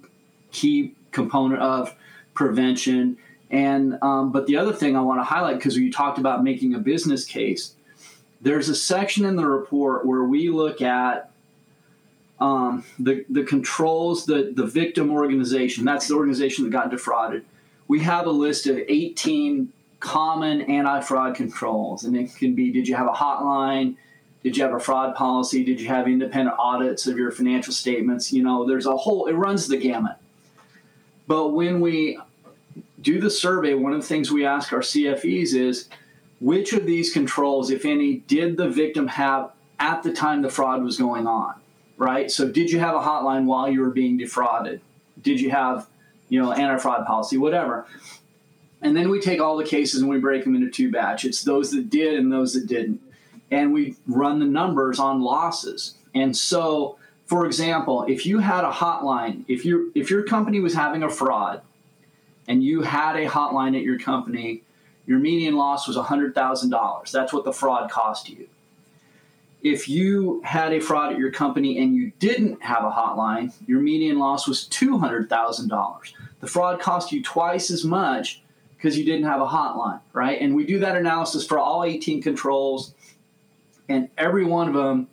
key 0.51 0.95
component 1.11 1.63
of 1.63 1.95
prevention. 2.35 3.17
And 3.51 3.99
um, 4.03 4.33
but 4.33 4.47
the 4.47 4.57
other 4.57 4.73
thing 4.73 4.97
i 4.97 5.01
want 5.01 5.21
to 5.21 5.25
highlight 5.25 5.57
because 5.57 5.77
you 5.77 5.93
talked 5.93 6.19
about 6.19 6.43
making 6.43 6.75
a 6.75 6.79
business 6.79 7.25
case 7.25 7.75
there's 8.43 8.69
a 8.69 8.75
section 8.75 9.25
in 9.25 9.37
the 9.37 9.47
report 9.47 10.05
where 10.05 10.25
we 10.25 10.51
look 10.51 10.83
at 10.83 11.31
um, 12.41 12.85
the, 12.99 13.25
the 13.31 13.45
controls, 13.45 14.27
the, 14.27 14.53
the 14.55 14.67
victim 14.67 15.13
organization. 15.13 15.85
That's 15.85 16.09
the 16.09 16.15
organization 16.15 16.65
that 16.65 16.71
got 16.71 16.91
defrauded. 16.91 17.45
We 17.87 18.01
have 18.01 18.27
a 18.27 18.31
list 18.31 18.67
of 18.67 18.77
18 18.77 19.73
common 20.01 20.63
anti 20.63 21.01
fraud 21.03 21.37
controls. 21.37 22.05
And 22.05 22.17
it 22.17 22.35
can 22.35 22.55
be 22.55 22.73
did 22.73 22.89
you 22.89 22.97
have 22.97 23.07
a 23.07 23.13
hotline? 23.13 23.97
Did 24.43 24.57
you 24.57 24.65
have 24.65 24.75
a 24.75 24.81
fraud 24.81 25.15
policy? 25.15 25.63
Did 25.63 25.81
you 25.81 25.87
have 25.87 26.09
independent 26.09 26.57
audits 26.59 27.07
of 27.07 27.17
your 27.17 27.31
financial 27.31 27.73
statements? 27.73 28.33
You 28.33 28.43
know, 28.43 28.67
there's 28.67 28.87
a 28.87 28.97
whole, 28.97 29.27
it 29.27 29.35
runs 29.35 29.69
the 29.69 29.77
gamut. 29.77 30.17
But 31.29 31.51
when 31.51 31.81
we 31.81 32.19
do 33.01 33.21
the 33.21 33.31
survey, 33.31 33.75
one 33.75 33.93
of 33.93 34.01
the 34.01 34.07
things 34.07 34.33
we 34.33 34.45
ask 34.45 34.73
our 34.73 34.81
CFEs 34.81 35.55
is, 35.55 35.89
which 36.43 36.73
of 36.73 36.87
these 36.87 37.13
controls, 37.13 37.71
if 37.71 37.85
any, 37.85 38.17
did 38.17 38.57
the 38.57 38.69
victim 38.69 39.07
have 39.07 39.53
at 39.79 40.03
the 40.03 40.13
time 40.13 40.43
the 40.43 40.51
fraud 40.51 40.83
was 40.83 40.99
going 40.99 41.27
on? 41.27 41.55
Right? 41.97 42.31
So, 42.31 42.51
did 42.51 42.71
you 42.71 42.81
have 42.81 42.97
a 42.97 43.01
hotline 43.01 43.45
while 43.45 43.71
you 43.71 43.81
were 43.81 43.91
being 43.91 44.17
defrauded? 44.17 44.81
Did 45.21 45.41
you 45.41 45.51
have, 45.51 45.87
you 46.29 46.43
know, 46.43 46.53
anti-fraud 46.53 47.07
policy, 47.07 47.39
whatever? 47.39 47.87
And 48.81 48.97
then 48.97 49.09
we 49.09 49.21
take 49.21 49.41
all 49.41 49.57
the 49.57 49.65
cases 49.65 50.01
and 50.01 50.11
we 50.11 50.19
break 50.19 50.43
them 50.43 50.57
into 50.57 50.69
two 50.69 50.91
batches: 50.91 51.45
those 51.45 51.71
that 51.71 51.91
did 51.91 52.19
and 52.19 52.33
those 52.33 52.55
that 52.55 52.67
didn't, 52.67 53.01
and 53.53 53.73
we 53.73 53.97
run 54.09 54.41
the 54.41 54.47
numbers 54.47 54.99
on 54.99 55.23
losses. 55.23 55.95
And 56.13 56.37
so, 56.37 56.99
for 57.27 57.47
example, 57.47 58.05
if 58.09 58.27
you 58.27 58.41
had 58.41 58.65
a 58.65 58.71
hotline, 58.71 59.45
if 59.47 59.65
you 59.65 59.93
if 59.95 60.11
your 60.11 60.25
company 60.25 60.59
was 60.59 60.75
having 60.75 61.05
a 61.05 61.09
fraud, 61.09 61.63
and 62.49 62.65
you 62.65 62.83
had 62.83 63.15
a 63.15 63.29
hotline 63.29 63.77
at 63.77 63.83
your 63.83 63.99
company 64.01 64.63
your 65.07 65.19
median 65.19 65.57
loss 65.57 65.87
was 65.89 65.97
$100,000. 65.97 67.11
That's 67.11 67.33
what 67.33 67.45
the 67.45 67.53
fraud 67.53 67.91
cost 67.91 68.29
you. 68.29 68.49
If 69.63 69.89
you 69.89 70.41
had 70.45 70.73
a 70.73 70.81
fraud 70.81 71.13
at 71.13 71.19
your 71.19 71.31
company 71.31 71.79
and 71.79 71.95
you 71.95 72.13
didn't 72.19 72.63
have 72.63 72.85
a 72.85 72.91
hotline, 72.91 73.53
your 73.67 73.81
median 73.81 74.19
loss 74.19 74.49
was 74.49 74.69
$200,000. 74.69 76.13
The 76.41 76.47
fraud 76.47 76.81
cost 76.81 77.13
you 77.13 77.23
twice 77.23 77.71
as 77.71 77.85
much 77.85 78.43
because 78.77 78.99
you 78.99 79.05
didn't 79.05 79.27
have 79.27 79.41
a 79.41 79.47
hotline, 79.47 80.01
right? 80.13 80.41
And 80.41 80.57
we 80.57 80.67
do 80.67 80.81
that 80.81 80.97
analysis 80.97 81.47
for 81.47 81.59
all 81.59 81.85
18 81.85 82.21
controls, 82.21 82.95
and 83.89 84.09
every 84.19 84.45
one 84.45 84.67
of 84.67 84.75
them 84.75 85.07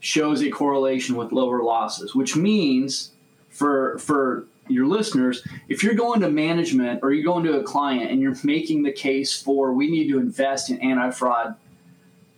shows 0.00 0.42
a 0.42 0.50
correlation 0.50 1.16
with 1.16 1.32
lower 1.32 1.62
losses, 1.62 2.14
which 2.14 2.36
means 2.36 3.12
for 3.48 3.98
for 3.98 4.44
your 4.68 4.86
listeners, 4.86 5.46
if 5.68 5.82
you're 5.82 5.94
going 5.94 6.20
to 6.20 6.30
management 6.30 7.00
or 7.02 7.12
you're 7.12 7.24
going 7.24 7.44
to 7.44 7.58
a 7.58 7.62
client 7.62 8.10
and 8.10 8.20
you're 8.20 8.36
making 8.42 8.82
the 8.82 8.92
case 8.92 9.40
for 9.40 9.72
we 9.72 9.90
need 9.90 10.08
to 10.08 10.18
invest 10.18 10.70
in 10.70 10.80
anti-fraud 10.80 11.54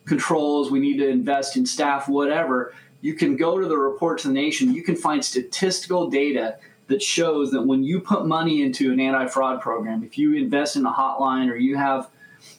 controls, 0.04 0.70
we 0.70 0.80
need 0.80 0.98
to 0.98 1.08
invest 1.08 1.56
in 1.56 1.66
staff, 1.66 2.08
whatever, 2.08 2.72
you 3.00 3.14
can 3.14 3.36
go 3.36 3.60
to 3.60 3.68
the 3.68 3.76
report 3.76 4.18
to 4.20 4.28
the 4.28 4.34
nation. 4.34 4.74
You 4.74 4.82
can 4.82 4.96
find 4.96 5.24
statistical 5.24 6.10
data 6.10 6.58
that 6.88 7.02
shows 7.02 7.50
that 7.50 7.62
when 7.62 7.84
you 7.84 8.00
put 8.00 8.26
money 8.26 8.62
into 8.62 8.90
an 8.90 8.98
anti-fraud 8.98 9.60
program, 9.60 10.02
if 10.02 10.18
you 10.18 10.34
invest 10.34 10.76
in 10.76 10.86
a 10.86 10.90
hotline 10.92 11.50
or 11.50 11.56
you 11.56 11.76
have 11.76 12.08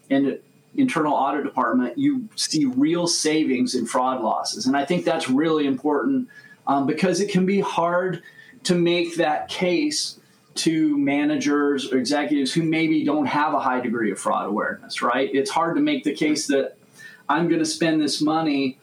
an 0.10 0.40
internal 0.76 1.14
audit 1.14 1.44
department, 1.44 1.98
you 1.98 2.30
see 2.36 2.66
real 2.66 3.08
savings 3.08 3.74
in 3.76 3.86
fraud 3.86 4.22
losses. 4.22 4.68
And 4.68 4.78
I 4.78 4.86
think 4.86 5.04
that's 5.04 5.30
really 5.30 5.66
important 5.66 6.30
um, 6.68 6.86
because 6.86 7.20
it 7.20 7.32
can 7.32 7.46
be 7.46 7.60
hard 7.60 8.22
to 8.64 8.76
make 8.76 9.16
that 9.18 9.48
case 9.48 10.20
to 10.56 10.98
managers 10.98 11.92
or 11.92 11.98
executives 11.98 12.54
who 12.54 12.64
maybe 12.64 13.04
don't 13.04 13.28
have 13.28 13.54
a 13.54 13.60
high 13.60 13.80
degree 13.80 14.12
of 14.12 14.20
fraud 14.20 14.48
awareness, 14.48 15.02
right? 15.02 15.30
It's 15.34 15.50
hard 15.50 15.76
to 15.76 15.82
make 15.82 16.04
the 16.04 16.14
case 16.14 16.48
that 16.48 16.76
I'm 17.30 17.48
going 17.48 17.60
to 17.60 17.66
spend 17.66 18.02
this 18.02 18.22
money 18.22 18.78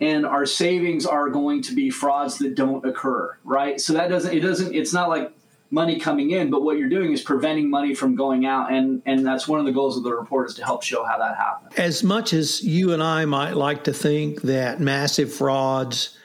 and 0.00 0.26
our 0.26 0.46
savings 0.46 1.06
are 1.06 1.28
going 1.28 1.62
to 1.62 1.74
be 1.74 1.90
frauds 1.90 2.38
that 2.38 2.56
don't 2.56 2.84
occur, 2.84 3.36
right? 3.44 3.80
So 3.80 3.92
that 3.92 4.08
doesn't, 4.08 4.36
it 4.36 4.40
doesn't, 4.40 4.74
it's 4.74 4.92
not 4.92 5.08
like 5.08 5.32
money 5.70 6.00
coming 6.00 6.32
in, 6.32 6.50
but 6.50 6.62
what 6.62 6.76
you're 6.76 6.88
doing 6.88 7.12
is 7.12 7.22
preventing 7.22 7.70
money 7.70 7.94
from 7.94 8.16
going 8.16 8.44
out. 8.44 8.72
And, 8.72 9.00
and 9.06 9.24
that's 9.24 9.46
one 9.46 9.60
of 9.60 9.66
the 9.66 9.70
goals 9.70 9.96
of 9.96 10.02
the 10.02 10.12
report 10.12 10.48
is 10.48 10.56
to 10.56 10.64
help 10.64 10.82
show 10.82 11.04
how 11.04 11.18
that 11.18 11.36
happens. 11.36 11.74
As 11.76 12.02
much 12.02 12.32
as 12.32 12.64
you 12.64 12.92
and 12.92 13.02
I 13.02 13.26
might 13.26 13.52
like 13.52 13.84
to 13.84 13.92
think 13.92 14.42
that 14.42 14.80
massive 14.80 15.32
frauds 15.32 16.18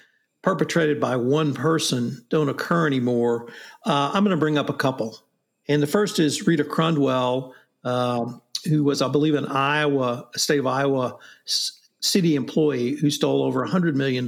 perpetrated 0.48 0.98
by 0.98 1.14
one 1.14 1.54
person 1.54 2.26
don't 2.30 2.48
occur 2.48 2.88
anymore, 2.88 3.50
uh, 3.86 4.12
I'm 4.14 4.24
going 4.24 4.34
to 4.34 4.40
bring 4.40 4.58
up 4.58 4.70
a 4.70 4.74
couple. 4.74 5.20
And 5.68 5.84
the 5.84 5.88
first 5.88 6.20
is 6.20 6.48
Rita 6.48 6.64
Crundwell, 6.64 7.52
uh, 7.84 8.32
who 8.64 8.86
was, 8.86 9.02
I 9.02 9.10
believe, 9.10 9.36
an 9.36 9.46
Iowa, 9.48 10.26
state 10.38 10.60
of 10.60 10.66
Iowa 10.66 11.18
city 12.00 12.36
employee 12.36 12.94
who 12.94 13.10
stole 13.10 13.44
over 13.44 13.68
$100 13.68 13.96
million. 13.96 14.26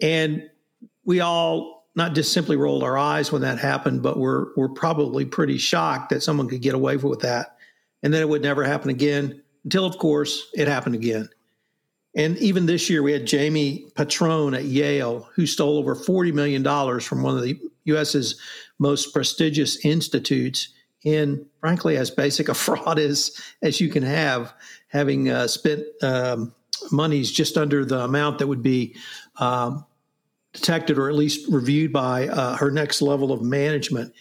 And 0.00 0.48
we 1.04 1.20
all 1.20 1.90
not 1.94 2.14
just 2.14 2.32
simply 2.32 2.56
rolled 2.56 2.82
our 2.82 2.96
eyes 2.96 3.30
when 3.30 3.42
that 3.42 3.58
happened, 3.58 4.02
but 4.02 4.18
we're 4.18 4.46
we're 4.56 4.70
probably 4.70 5.26
pretty 5.26 5.58
shocked 5.58 6.08
that 6.08 6.22
someone 6.22 6.48
could 6.48 6.62
get 6.62 6.72
away 6.72 6.96
with 6.96 7.20
that, 7.20 7.58
and 8.02 8.14
then 8.14 8.22
it 8.22 8.30
would 8.30 8.40
never 8.40 8.64
happen 8.64 8.88
again 8.88 9.42
until, 9.64 9.84
of 9.84 9.98
course, 9.98 10.48
it 10.54 10.68
happened 10.68 10.94
again. 10.94 11.28
And 12.14 12.36
even 12.38 12.66
this 12.66 12.90
year, 12.90 13.02
we 13.02 13.12
had 13.12 13.26
Jamie 13.26 13.86
Petrone 13.94 14.54
at 14.54 14.64
Yale 14.64 15.28
who 15.34 15.46
stole 15.46 15.78
over 15.78 15.94
forty 15.94 16.32
million 16.32 16.62
dollars 16.62 17.04
from 17.04 17.22
one 17.22 17.36
of 17.36 17.42
the 17.42 17.58
U.S.'s 17.84 18.38
most 18.78 19.12
prestigious 19.12 19.84
institutes. 19.84 20.68
In 21.04 21.46
frankly, 21.60 21.96
as 21.96 22.10
basic 22.10 22.48
a 22.48 22.54
fraud 22.54 22.98
as 22.98 23.40
as 23.62 23.80
you 23.80 23.88
can 23.88 24.02
have, 24.02 24.52
having 24.88 25.30
uh, 25.30 25.46
spent 25.48 25.84
um, 26.02 26.54
monies 26.90 27.30
just 27.32 27.56
under 27.56 27.84
the 27.84 28.00
amount 28.00 28.38
that 28.38 28.46
would 28.46 28.62
be 28.62 28.96
um, 29.36 29.84
detected 30.52 30.98
or 30.98 31.08
at 31.08 31.14
least 31.14 31.48
reviewed 31.50 31.92
by 31.92 32.28
uh, 32.28 32.56
her 32.56 32.70
next 32.70 33.02
level 33.02 33.32
of 33.32 33.42
management. 33.42 34.12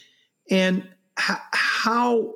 And 0.49 0.87
h- 1.19 1.37
how, 1.53 2.33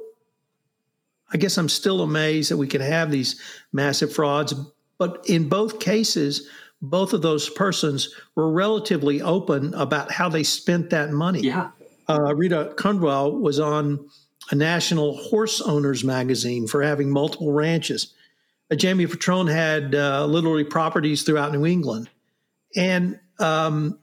I 1.31 1.37
guess 1.37 1.57
I'm 1.57 1.69
still 1.69 2.01
amazed 2.01 2.51
that 2.51 2.57
we 2.57 2.67
can 2.67 2.81
have 2.81 3.11
these 3.11 3.41
massive 3.71 4.13
frauds, 4.13 4.53
but 4.97 5.23
in 5.27 5.49
both 5.49 5.79
cases, 5.79 6.47
both 6.81 7.13
of 7.13 7.21
those 7.21 7.49
persons 7.49 8.13
were 8.36 8.51
relatively 8.51 9.21
open 9.21 9.73
about 9.73 10.12
how 10.12 10.29
they 10.29 10.43
spent 10.43 10.89
that 10.91 11.12
money. 11.12 11.41
Yeah. 11.41 11.71
Uh, 12.08 12.36
Rita 12.36 12.73
Crundwell 12.77 13.39
was 13.39 13.60
on 13.60 14.08
a 14.51 14.55
national 14.55 15.17
horse 15.17 15.62
owners 15.62 16.03
magazine 16.03 16.67
for 16.67 16.84
having 16.84 17.10
multiple 17.10 17.51
ranches. 17.51 18.13
Uh, 18.71 18.75
Jamie 18.75 19.08
Petrone 19.08 19.47
had 19.47 19.95
uh, 19.95 20.25
literally 20.25 20.63
properties 20.63 21.23
throughout 21.23 21.51
New 21.51 21.65
England. 21.65 22.10
And 22.75 23.19
um, 23.39 23.99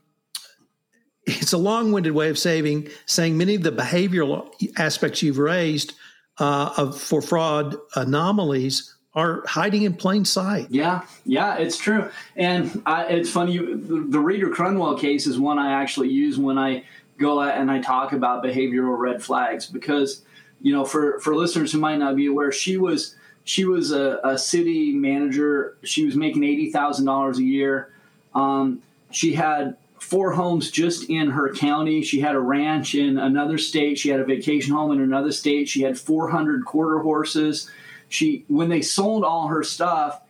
it's 1.25 1.53
a 1.53 1.59
long-winded 1.59 2.13
way 2.13 2.31
of 2.31 2.39
saying 2.39 2.89
saying 3.07 3.37
many 3.37 3.55
of 3.55 3.63
the 3.63 3.73
behavioral 3.73 4.51
aspects 4.77 5.23
you've 5.23 5.39
raised 5.39 5.95
uh, 6.39 6.73
of 6.77 7.01
for 7.01 7.23
fraud 7.23 7.77
anomalies 7.95 8.95
are 9.15 9.43
hiding 9.47 9.83
in 9.83 9.95
plain 9.95 10.25
sight. 10.25 10.69
Yeah, 10.71 11.03
yeah, 11.25 11.57
it's 11.57 11.77
true, 11.77 12.09
and 12.37 12.83
I, 12.87 13.05
it's 13.07 13.31
funny. 13.31 13.53
You, 13.53 13.77
the, 13.77 14.07
the 14.09 14.19
Rita 14.19 14.47
Crundwell 14.47 14.99
case 14.99 15.27
is 15.27 15.39
one 15.39 15.59
I 15.59 15.73
actually 15.73 16.09
use 16.09 16.39
when 16.39 16.59
I 16.59 16.85
go 17.19 17.41
out 17.41 17.57
and 17.57 17.71
I 17.71 17.81
talk 17.81 18.13
about 18.13 18.43
behavioral 18.43 18.99
red 18.99 19.23
flags 19.23 19.67
because 19.67 20.23
you 20.61 20.73
know 20.73 20.85
for 20.85 21.21
for 21.21 21.35
listeners 21.35 21.73
who 21.73 21.79
might 21.79 21.99
not 21.99 22.17
be 22.17 22.27
aware, 22.27 22.53
she 22.53 22.77
was 22.77 23.15
she 23.45 23.65
was 23.65 23.93
a, 23.93 24.21
a 24.25 24.39
city 24.39 24.93
manager. 24.93 25.77
She 25.83 26.07
was 26.07 26.17
making 26.17 26.45
eighty 26.45 26.71
thousand 26.71 27.05
dollars 27.05 27.39
a 27.39 27.45
year. 27.45 27.93
Um, 28.35 28.83
she 29.11 29.35
had 29.35 29.77
four 30.03 30.33
homes 30.33 30.71
just 30.71 31.09
in 31.09 31.31
her 31.31 31.55
county. 31.55 32.03
She 32.03 32.21
had 32.21 32.35
a 32.35 32.41
ranch 32.41 32.95
in 32.95 33.19
another 33.19 33.57
state. 33.57 33.99
She 33.99 34.09
had 34.09 34.21
a 34.21 34.25
vacation 34.25 34.75
home 34.75 34.91
in 34.91 35.01
another 35.01 35.31
state. 35.31 35.69
She 35.69 35.83
had 35.83 35.97
400 35.97 36.65
quarter 36.65 36.99
horses. 36.99 37.71
She 38.13 38.45
when 38.49 38.69
they 38.69 38.83
sold 38.83 39.25
all 39.25 39.49
her 39.49 39.63
stuff, 39.63 40.21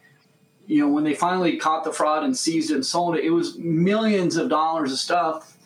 you 0.66 0.80
know, 0.80 0.88
when 0.88 1.04
they 1.04 1.14
finally 1.14 1.56
caught 1.56 1.84
the 1.84 1.92
fraud 1.92 2.24
and 2.24 2.36
seized 2.36 2.70
it 2.70 2.74
and 2.74 2.86
sold 2.86 3.16
it, 3.16 3.24
it 3.24 3.30
was 3.30 3.58
millions 3.58 4.36
of 4.36 4.48
dollars 4.48 4.92
of 4.92 4.98
stuff 4.98 5.56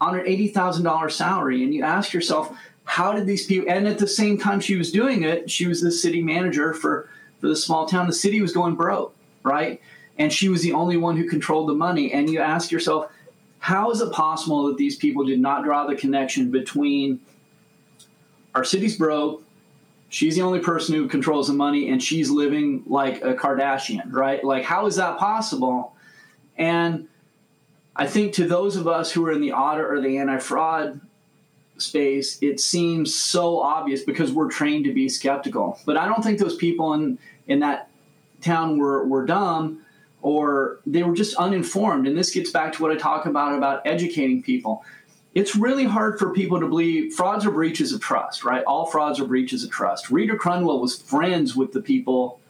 on 0.00 0.18
an 0.18 0.26
$80,000 0.26 1.10
salary. 1.10 1.62
And 1.62 1.72
you 1.72 1.82
ask 1.82 2.12
yourself, 2.12 2.54
how 2.84 3.12
did 3.12 3.26
these 3.26 3.46
people 3.46 3.70
and 3.70 3.88
at 3.88 3.98
the 3.98 4.06
same 4.06 4.38
time 4.38 4.60
she 4.60 4.76
was 4.76 4.92
doing 4.92 5.22
it, 5.22 5.50
she 5.50 5.66
was 5.66 5.80
the 5.80 5.92
city 5.92 6.22
manager 6.22 6.74
for 6.74 7.08
for 7.40 7.48
the 7.48 7.56
small 7.56 7.86
town. 7.86 8.06
The 8.06 8.12
city 8.12 8.40
was 8.40 8.52
going 8.52 8.74
broke, 8.74 9.14
right? 9.42 9.80
and 10.18 10.32
she 10.32 10.48
was 10.48 10.62
the 10.62 10.72
only 10.72 10.96
one 10.96 11.16
who 11.16 11.28
controlled 11.28 11.68
the 11.68 11.74
money. 11.74 12.12
And 12.12 12.30
you 12.30 12.40
ask 12.40 12.70
yourself, 12.70 13.10
how 13.58 13.90
is 13.90 14.00
it 14.00 14.12
possible 14.12 14.66
that 14.66 14.76
these 14.76 14.96
people 14.96 15.24
did 15.24 15.40
not 15.40 15.64
draw 15.64 15.86
the 15.86 15.94
connection 15.94 16.50
between 16.50 17.20
our 18.54 18.64
city's 18.64 18.96
broke, 18.96 19.42
she's 20.08 20.36
the 20.36 20.42
only 20.42 20.60
person 20.60 20.94
who 20.94 21.08
controls 21.08 21.48
the 21.48 21.54
money, 21.54 21.90
and 21.90 22.02
she's 22.02 22.30
living 22.30 22.82
like 22.86 23.22
a 23.22 23.34
Kardashian, 23.34 24.12
right? 24.12 24.42
Like, 24.44 24.64
how 24.64 24.86
is 24.86 24.96
that 24.96 25.18
possible? 25.18 25.94
And 26.56 27.08
I 27.94 28.06
think 28.06 28.34
to 28.34 28.46
those 28.46 28.76
of 28.76 28.86
us 28.86 29.10
who 29.10 29.26
are 29.26 29.32
in 29.32 29.40
the 29.40 29.52
audit 29.52 29.86
or 29.86 30.00
the 30.00 30.18
anti 30.18 30.38
fraud 30.38 31.00
space, 31.78 32.38
it 32.42 32.60
seems 32.60 33.14
so 33.14 33.60
obvious 33.60 34.02
because 34.02 34.32
we're 34.32 34.50
trained 34.50 34.84
to 34.84 34.92
be 34.92 35.08
skeptical. 35.08 35.78
But 35.84 35.96
I 35.96 36.06
don't 36.06 36.22
think 36.22 36.38
those 36.38 36.56
people 36.56 36.94
in, 36.94 37.18
in 37.46 37.60
that 37.60 37.90
town 38.40 38.78
were, 38.78 39.06
were 39.06 39.24
dumb 39.24 39.82
or 40.22 40.80
they 40.86 41.02
were 41.02 41.14
just 41.14 41.36
uninformed. 41.36 42.06
And 42.06 42.16
this 42.16 42.30
gets 42.30 42.50
back 42.50 42.72
to 42.74 42.82
what 42.82 42.90
I 42.90 42.96
talk 42.96 43.26
about 43.26 43.56
about 43.56 43.82
educating 43.86 44.42
people. 44.42 44.84
It's 45.36 45.54
really 45.54 45.84
hard 45.84 46.18
for 46.18 46.32
people 46.32 46.58
to 46.60 46.66
believe 46.66 47.12
frauds 47.12 47.44
are 47.44 47.50
breaches 47.50 47.92
of 47.92 48.00
trust, 48.00 48.42
right? 48.42 48.64
All 48.64 48.86
frauds 48.86 49.20
are 49.20 49.26
breaches 49.26 49.62
of 49.62 49.70
trust. 49.70 50.10
Rita 50.10 50.34
Crundwell 50.34 50.80
was 50.80 50.96
friends 50.98 51.54
with 51.54 51.72
the 51.72 51.82
people 51.82 52.40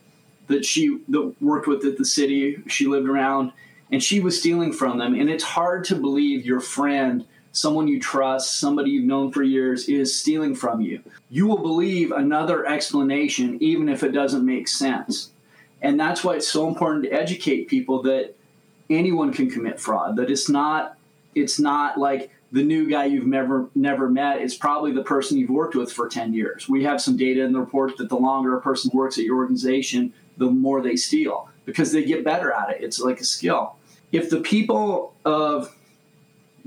that 0.46 0.64
she 0.64 1.00
that 1.08 1.34
worked 1.40 1.66
with 1.66 1.84
at 1.84 1.98
the 1.98 2.04
city 2.04 2.62
she 2.68 2.86
lived 2.86 3.08
around, 3.08 3.50
and 3.90 4.00
she 4.00 4.20
was 4.20 4.38
stealing 4.38 4.72
from 4.72 4.98
them. 4.98 5.14
And 5.14 5.28
it's 5.28 5.42
hard 5.42 5.82
to 5.86 5.96
believe 5.96 6.46
your 6.46 6.60
friend, 6.60 7.26
someone 7.50 7.88
you 7.88 7.98
trust, 7.98 8.60
somebody 8.60 8.90
you've 8.92 9.04
known 9.04 9.32
for 9.32 9.42
years, 9.42 9.88
is 9.88 10.16
stealing 10.16 10.54
from 10.54 10.80
you. 10.80 11.02
You 11.28 11.48
will 11.48 11.58
believe 11.58 12.12
another 12.12 12.64
explanation, 12.66 13.60
even 13.60 13.88
if 13.88 14.04
it 14.04 14.12
doesn't 14.12 14.46
make 14.46 14.68
sense. 14.68 15.32
And 15.82 15.98
that's 15.98 16.22
why 16.22 16.36
it's 16.36 16.46
so 16.46 16.68
important 16.68 17.02
to 17.02 17.10
educate 17.10 17.66
people 17.66 18.02
that 18.02 18.36
anyone 18.88 19.32
can 19.32 19.50
commit 19.50 19.80
fraud. 19.80 20.14
That 20.14 20.30
it's 20.30 20.48
not 20.48 20.96
it's 21.34 21.58
not 21.58 21.98
like 21.98 22.30
the 22.56 22.62
new 22.62 22.88
guy 22.88 23.04
you've 23.04 23.26
never 23.26 23.68
never 23.74 24.08
met. 24.08 24.40
is 24.40 24.54
probably 24.54 24.90
the 24.90 25.02
person 25.02 25.36
you've 25.36 25.50
worked 25.50 25.74
with 25.74 25.92
for 25.92 26.08
10 26.08 26.32
years. 26.32 26.66
We 26.66 26.84
have 26.84 27.02
some 27.02 27.14
data 27.14 27.42
in 27.42 27.52
the 27.52 27.60
report 27.60 27.98
that 27.98 28.08
the 28.08 28.16
longer 28.16 28.56
a 28.56 28.62
person 28.62 28.90
works 28.94 29.18
at 29.18 29.24
your 29.24 29.36
organization, 29.36 30.14
the 30.38 30.46
more 30.46 30.80
they 30.80 30.96
steal 30.96 31.50
because 31.66 31.92
they 31.92 32.02
get 32.02 32.24
better 32.24 32.50
at 32.50 32.70
it. 32.70 32.82
It's 32.82 32.98
like 32.98 33.20
a 33.20 33.24
skill. 33.24 33.76
If 34.10 34.30
the 34.30 34.40
people 34.40 35.14
of 35.26 35.76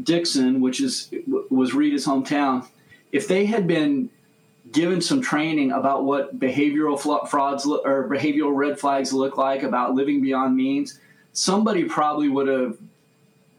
Dixon, 0.04 0.62
which 0.62 0.80
is 0.80 1.12
was 1.50 1.74
Rita's 1.74 2.06
hometown, 2.06 2.68
if 3.12 3.28
they 3.28 3.48
had 3.48 3.66
been 3.66 4.12
given 4.72 5.02
some 5.02 5.22
training 5.22 5.72
about 5.72 6.06
what 6.06 6.40
behavioral 6.40 7.00
frauds 7.28 7.66
or 7.66 8.08
behavioral 8.08 8.56
red 8.56 8.80
flags 8.80 9.12
look 9.12 9.38
like, 9.38 9.64
about 9.64 9.96
living 9.96 10.22
beyond 10.22 10.56
means, 10.56 11.00
somebody 11.34 11.86
probably 11.86 12.30
would 12.30 12.48
have 12.48 12.78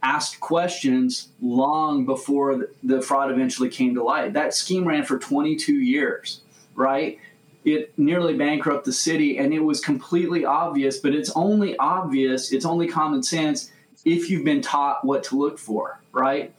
asked 0.02 0.40
questions 0.40 1.28
long 1.40 2.06
before 2.06 2.68
the 2.82 3.02
fraud 3.02 3.30
eventually 3.30 3.68
came 3.68 3.94
to 3.94 4.02
light. 4.02 4.32
That 4.32 4.54
scheme 4.54 4.86
ran 4.86 5.04
for 5.04 5.18
22 5.18 5.74
years, 5.74 6.40
right? 6.74 7.18
It 7.64 7.96
nearly 7.98 8.34
bankrupted 8.34 8.86
the 8.86 8.92
city, 8.92 9.38
and 9.38 9.52
it 9.52 9.60
was 9.60 9.80
completely 9.80 10.44
obvious, 10.44 10.98
but 10.98 11.14
it's 11.14 11.30
only 11.36 11.76
obvious, 11.76 12.52
it's 12.52 12.64
only 12.64 12.88
common 12.88 13.22
sense 13.22 13.70
if 14.04 14.30
you've 14.30 14.44
been 14.44 14.62
taught 14.62 15.04
what 15.04 15.24
to 15.24 15.38
look 15.38 15.58
for, 15.58 16.00
right? 16.12 16.54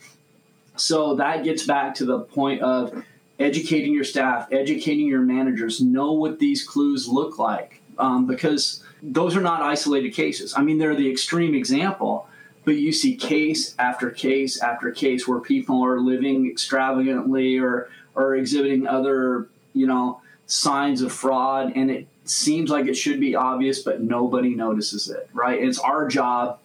So 0.75 1.15
that 1.15 1.43
gets 1.43 1.65
back 1.65 1.95
to 1.95 2.05
the 2.05 2.19
point 2.19 2.61
of 2.61 3.03
educating 3.39 3.93
your 3.93 4.03
staff, 4.03 4.47
educating 4.51 5.07
your 5.07 5.21
managers, 5.21 5.81
know 5.81 6.13
what 6.13 6.39
these 6.39 6.63
clues 6.63 7.07
look 7.07 7.39
like 7.39 7.81
um, 7.97 8.25
because 8.27 8.83
those 9.01 9.35
are 9.35 9.41
not 9.41 9.61
isolated 9.61 10.11
cases. 10.11 10.53
I 10.55 10.61
mean, 10.61 10.77
they're 10.77 10.95
the 10.95 11.09
extreme 11.09 11.55
example, 11.55 12.27
but 12.63 12.75
you 12.75 12.91
see 12.91 13.15
case 13.15 13.75
after 13.79 14.09
case 14.09 14.61
after 14.61 14.91
case 14.91 15.27
where 15.27 15.39
people 15.39 15.83
are 15.83 15.99
living 15.99 16.49
extravagantly 16.49 17.57
or 17.57 17.89
or 18.15 18.35
exhibiting 18.35 18.87
other, 18.87 19.49
you 19.73 19.87
know, 19.87 20.21
signs 20.45 21.01
of 21.01 21.11
fraud, 21.11 21.71
and 21.75 21.89
it 21.89 22.07
seems 22.25 22.69
like 22.69 22.85
it 22.87 22.95
should 22.95 23.19
be 23.19 23.35
obvious, 23.35 23.81
but 23.81 24.01
nobody 24.01 24.53
notices 24.53 25.09
it, 25.09 25.29
right? 25.33 25.59
And 25.59 25.69
it's 25.69 25.79
our 25.79 26.07
job 26.07 26.59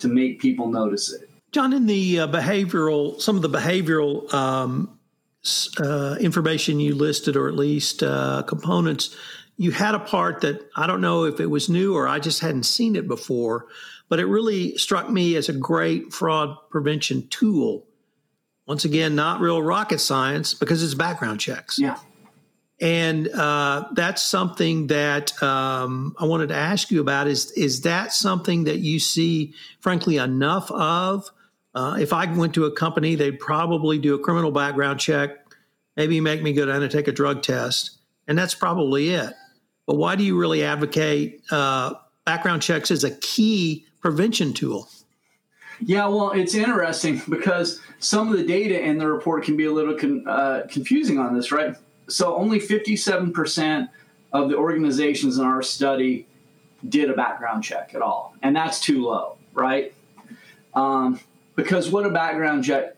to 0.00 0.08
make 0.08 0.40
people 0.40 0.68
notice 0.68 1.12
it. 1.12 1.28
John, 1.50 1.72
in 1.72 1.86
the 1.86 2.20
uh, 2.20 2.28
behavioral, 2.28 3.20
some 3.20 3.36
of 3.36 3.42
the 3.42 3.48
behavioral 3.48 4.32
um, 4.32 4.98
uh, 5.78 6.16
information 6.20 6.80
you 6.80 6.94
listed, 6.94 7.36
or 7.36 7.48
at 7.48 7.54
least 7.54 8.02
uh, 8.02 8.42
components, 8.42 9.16
you 9.56 9.70
had 9.70 9.94
a 9.94 9.98
part 9.98 10.40
that 10.40 10.68
I 10.76 10.86
don't 10.86 11.00
know 11.00 11.24
if 11.24 11.40
it 11.40 11.46
was 11.46 11.68
new 11.68 11.94
or 11.94 12.08
I 12.08 12.18
just 12.18 12.40
hadn't 12.40 12.64
seen 12.64 12.96
it 12.96 13.06
before, 13.06 13.66
but 14.12 14.20
it 14.20 14.26
really 14.26 14.76
struck 14.76 15.08
me 15.08 15.36
as 15.36 15.48
a 15.48 15.54
great 15.54 16.12
fraud 16.12 16.54
prevention 16.68 17.26
tool. 17.28 17.86
Once 18.66 18.84
again, 18.84 19.14
not 19.14 19.40
real 19.40 19.62
rocket 19.62 20.00
science 20.00 20.52
because 20.52 20.82
it's 20.82 20.92
background 20.92 21.40
checks. 21.40 21.78
Yeah. 21.78 21.96
And 22.78 23.28
uh, 23.30 23.88
that's 23.92 24.20
something 24.20 24.88
that 24.88 25.42
um, 25.42 26.14
I 26.18 26.26
wanted 26.26 26.50
to 26.50 26.54
ask 26.54 26.90
you 26.90 27.00
about. 27.00 27.26
Is 27.26 27.52
is 27.52 27.80
that 27.82 28.12
something 28.12 28.64
that 28.64 28.80
you 28.80 29.00
see, 29.00 29.54
frankly, 29.80 30.18
enough 30.18 30.70
of? 30.70 31.30
Uh, 31.74 31.96
if 31.98 32.12
I 32.12 32.30
went 32.30 32.52
to 32.52 32.66
a 32.66 32.70
company, 32.70 33.14
they'd 33.14 33.40
probably 33.40 33.98
do 33.98 34.14
a 34.14 34.18
criminal 34.18 34.50
background 34.50 35.00
check, 35.00 35.30
maybe 35.96 36.20
make 36.20 36.42
me 36.42 36.52
go 36.52 36.66
down 36.66 36.82
and 36.82 36.92
take 36.92 37.08
a 37.08 37.12
drug 37.12 37.42
test, 37.42 37.92
and 38.28 38.36
that's 38.36 38.54
probably 38.54 39.08
it. 39.08 39.32
But 39.86 39.96
why 39.96 40.16
do 40.16 40.22
you 40.22 40.38
really 40.38 40.62
advocate 40.64 41.40
uh, 41.50 41.94
background 42.26 42.60
checks 42.60 42.90
as 42.90 43.04
a 43.04 43.10
key 43.10 43.86
prevention 44.02 44.52
tool? 44.52 44.88
Yeah, 45.80 46.06
well, 46.08 46.32
it's 46.32 46.54
interesting 46.54 47.22
because 47.28 47.80
some 47.98 48.30
of 48.30 48.36
the 48.36 48.44
data 48.44 48.80
in 48.80 48.98
the 48.98 49.06
report 49.06 49.44
can 49.44 49.56
be 49.56 49.64
a 49.64 49.72
little 49.72 49.94
con- 49.94 50.24
uh, 50.28 50.66
confusing 50.68 51.18
on 51.18 51.34
this, 51.34 51.50
right? 51.50 51.76
So, 52.08 52.36
only 52.36 52.60
57% 52.60 53.88
of 54.32 54.50
the 54.50 54.56
organizations 54.56 55.38
in 55.38 55.44
our 55.44 55.62
study 55.62 56.26
did 56.88 57.10
a 57.10 57.14
background 57.14 57.64
check 57.64 57.94
at 57.94 58.02
all, 58.02 58.34
and 58.42 58.54
that's 58.54 58.80
too 58.80 59.02
low, 59.02 59.38
right? 59.54 59.94
Um, 60.74 61.20
because 61.56 61.90
what 61.90 62.04
a 62.04 62.10
background 62.10 62.64
check 62.64 62.96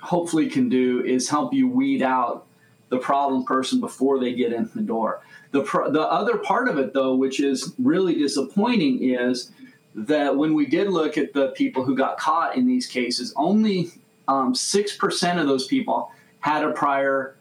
hopefully 0.00 0.48
can 0.48 0.68
do 0.68 1.02
is 1.04 1.28
help 1.28 1.52
you 1.52 1.68
weed 1.68 2.02
out 2.02 2.46
the 2.90 2.98
problem 2.98 3.44
person 3.44 3.80
before 3.80 4.20
they 4.20 4.34
get 4.34 4.52
in 4.52 4.70
the 4.74 4.82
door. 4.82 5.22
The, 5.50 5.62
the 5.62 6.02
other 6.02 6.38
part 6.38 6.68
of 6.68 6.78
it, 6.78 6.92
though, 6.92 7.14
which 7.14 7.40
is 7.40 7.74
really 7.78 8.14
disappointing, 8.14 9.02
is 9.02 9.52
that 9.94 10.36
when 10.36 10.54
we 10.54 10.66
did 10.66 10.88
look 10.88 11.16
at 11.16 11.32
the 11.32 11.48
people 11.48 11.84
who 11.84 11.94
got 11.94 12.18
caught 12.18 12.56
in 12.56 12.66
these 12.66 12.86
cases, 12.86 13.32
only 13.36 13.90
um, 14.28 14.52
6% 14.52 15.40
of 15.40 15.46
those 15.46 15.66
people 15.66 16.10
had 16.40 16.64
a 16.64 16.72
prior 16.72 17.36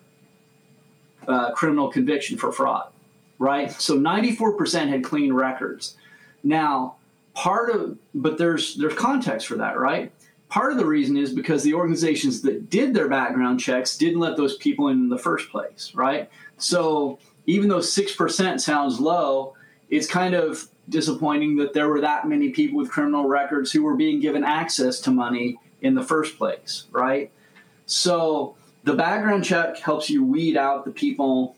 uh, 1.28 1.52
criminal 1.52 1.90
conviction 1.90 2.38
for 2.38 2.52
fraud, 2.52 2.92
right? 3.40 3.72
So 3.72 3.98
94% 3.98 4.90
had 4.90 5.04
clean 5.04 5.34
records. 5.34 5.96
Now, 6.44 6.96
part 7.34 7.72
of, 7.72 7.98
but 8.14 8.38
there's 8.38 8.76
there's 8.76 8.94
context 8.94 9.48
for 9.48 9.56
that, 9.56 9.80
right? 9.80 10.12
Part 10.50 10.72
of 10.72 10.78
the 10.78 10.86
reason 10.86 11.18
is 11.18 11.34
because 11.34 11.64
the 11.64 11.74
organizations 11.74 12.42
that 12.44 12.70
did 12.70 12.94
their 12.94 13.08
background 13.08 13.60
checks 13.60 13.98
didn't 13.98 14.20
let 14.20 14.38
those 14.38 14.58
people 14.58 14.90
in, 14.90 15.00
in 15.00 15.10
the 15.10 15.18
first 15.18 15.50
place, 15.50 15.92
right? 15.96 16.30
So 16.58 17.18
even 17.48 17.70
though 17.70 17.80
6% 17.80 18.60
sounds 18.60 19.00
low, 19.00 19.56
it's 19.90 20.08
kind 20.08 20.36
of 20.36 20.68
disappointing 20.90 21.58
that 21.58 21.74
there 21.74 21.88
were 21.88 22.02
that 22.02 22.28
many 22.28 22.50
people 22.50 22.78
with 22.78 22.92
criminal 22.92 23.28
records 23.28 23.72
who 23.72 23.84
were 23.84 23.96
being 23.96 24.20
given 24.20 24.44
access 24.44 25.00
to 25.02 25.12
money 25.12 25.58
in 25.82 25.96
the 25.96 26.04
first 26.04 26.38
place, 26.38 26.86
right? 26.92 27.32
So 27.86 28.56
the 28.84 28.94
background 28.94 29.46
check 29.46 29.78
helps 29.78 30.10
you 30.10 30.24
weed 30.24 30.58
out 30.58 30.86
the 30.86 30.92
people 30.92 31.56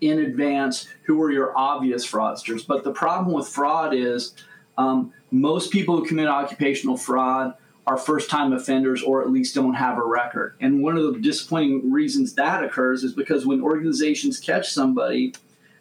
in 0.00 0.18
advance 0.18 0.88
who 1.04 1.20
are 1.22 1.30
your 1.30 1.56
obvious 1.56 2.06
fraudsters. 2.06 2.66
But 2.66 2.84
the 2.84 2.92
problem 2.92 3.32
with 3.32 3.48
fraud 3.48 3.94
is 3.94 4.34
um, 4.78 5.12
most 5.30 5.72
people 5.72 5.96
who 5.96 6.06
commit 6.06 6.28
occupational 6.28 6.96
fraud 6.96 7.54
are 7.86 7.96
first 7.96 8.28
time 8.28 8.52
offenders 8.52 9.02
or 9.02 9.22
at 9.22 9.30
least 9.30 9.54
don't 9.54 9.74
have 9.74 9.96
a 9.96 10.04
record. 10.04 10.56
And 10.60 10.82
one 10.82 10.96
of 10.96 11.14
the 11.14 11.20
disappointing 11.20 11.92
reasons 11.92 12.34
that 12.34 12.64
occurs 12.64 13.04
is 13.04 13.12
because 13.12 13.46
when 13.46 13.62
organizations 13.62 14.40
catch 14.40 14.70
somebody, 14.72 15.34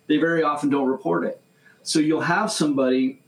they 0.07 0.17
very 0.17 0.43
often 0.43 0.69
don't 0.69 0.87
report 0.87 1.25
it. 1.25 1.41
So 1.85 1.99
you'll 1.99 2.21
have 2.21 2.51
somebody 2.51 3.19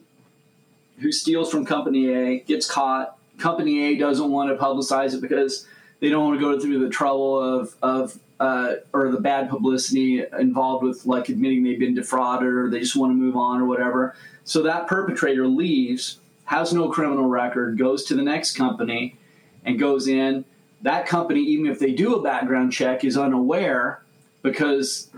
who 0.99 1.11
steals 1.11 1.51
from 1.51 1.63
company 1.63 2.09
A, 2.11 2.39
gets 2.39 2.69
caught. 2.69 3.17
Company 3.37 3.85
A 3.85 3.97
doesn't 3.97 4.31
want 4.31 4.49
to 4.49 4.61
publicize 4.61 5.13
it 5.13 5.21
because 5.21 5.67
they 5.99 6.09
don't 6.09 6.25
want 6.25 6.39
to 6.39 6.43
go 6.43 6.59
through 6.59 6.79
the 6.79 6.89
trouble 6.89 7.39
of, 7.39 7.75
of 7.83 8.19
uh, 8.39 8.73
or 8.93 9.11
the 9.11 9.19
bad 9.19 9.47
publicity 9.47 10.23
involved 10.39 10.83
with 10.83 11.05
like 11.05 11.29
admitting 11.29 11.63
they've 11.63 11.79
been 11.79 11.93
defrauded 11.93 12.47
or 12.51 12.69
they 12.69 12.79
just 12.79 12.95
want 12.95 13.11
to 13.11 13.15
move 13.15 13.37
on 13.37 13.61
or 13.61 13.65
whatever. 13.65 14.15
So 14.43 14.63
that 14.63 14.87
perpetrator 14.87 15.47
leaves 15.47 16.17
has 16.45 16.73
no 16.73 16.89
criminal 16.89 17.25
record, 17.27 17.77
goes 17.77 18.05
to 18.05 18.15
the 18.15 18.23
next 18.23 18.55
company 18.55 19.17
and 19.65 19.77
goes 19.77 20.07
in. 20.07 20.45
That 20.81 21.05
company, 21.05 21.41
even 21.41 21.67
if 21.67 21.77
they 21.77 21.91
do 21.91 22.15
a 22.15 22.23
background 22.23 22.73
check, 22.73 23.03
is 23.03 23.17
unaware 23.17 24.01
because 24.41 25.09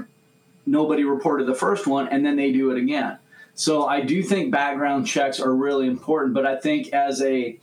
nobody 0.65 1.05
reported 1.05 1.47
the 1.47 1.55
first 1.55 1.87
one 1.87 2.09
and 2.09 2.25
then 2.25 2.35
they 2.35 2.51
do 2.51 2.71
it 2.71 2.77
again. 2.77 3.18
So 3.59 3.87
I 3.87 3.99
do 3.99 4.23
think 4.23 4.53
background 4.53 5.05
checks 5.05 5.37
are 5.37 5.53
really 5.53 5.85
important, 5.85 6.33
but 6.33 6.45
I 6.45 6.55
think 6.55 6.93
as 6.93 7.21
a 7.21 7.59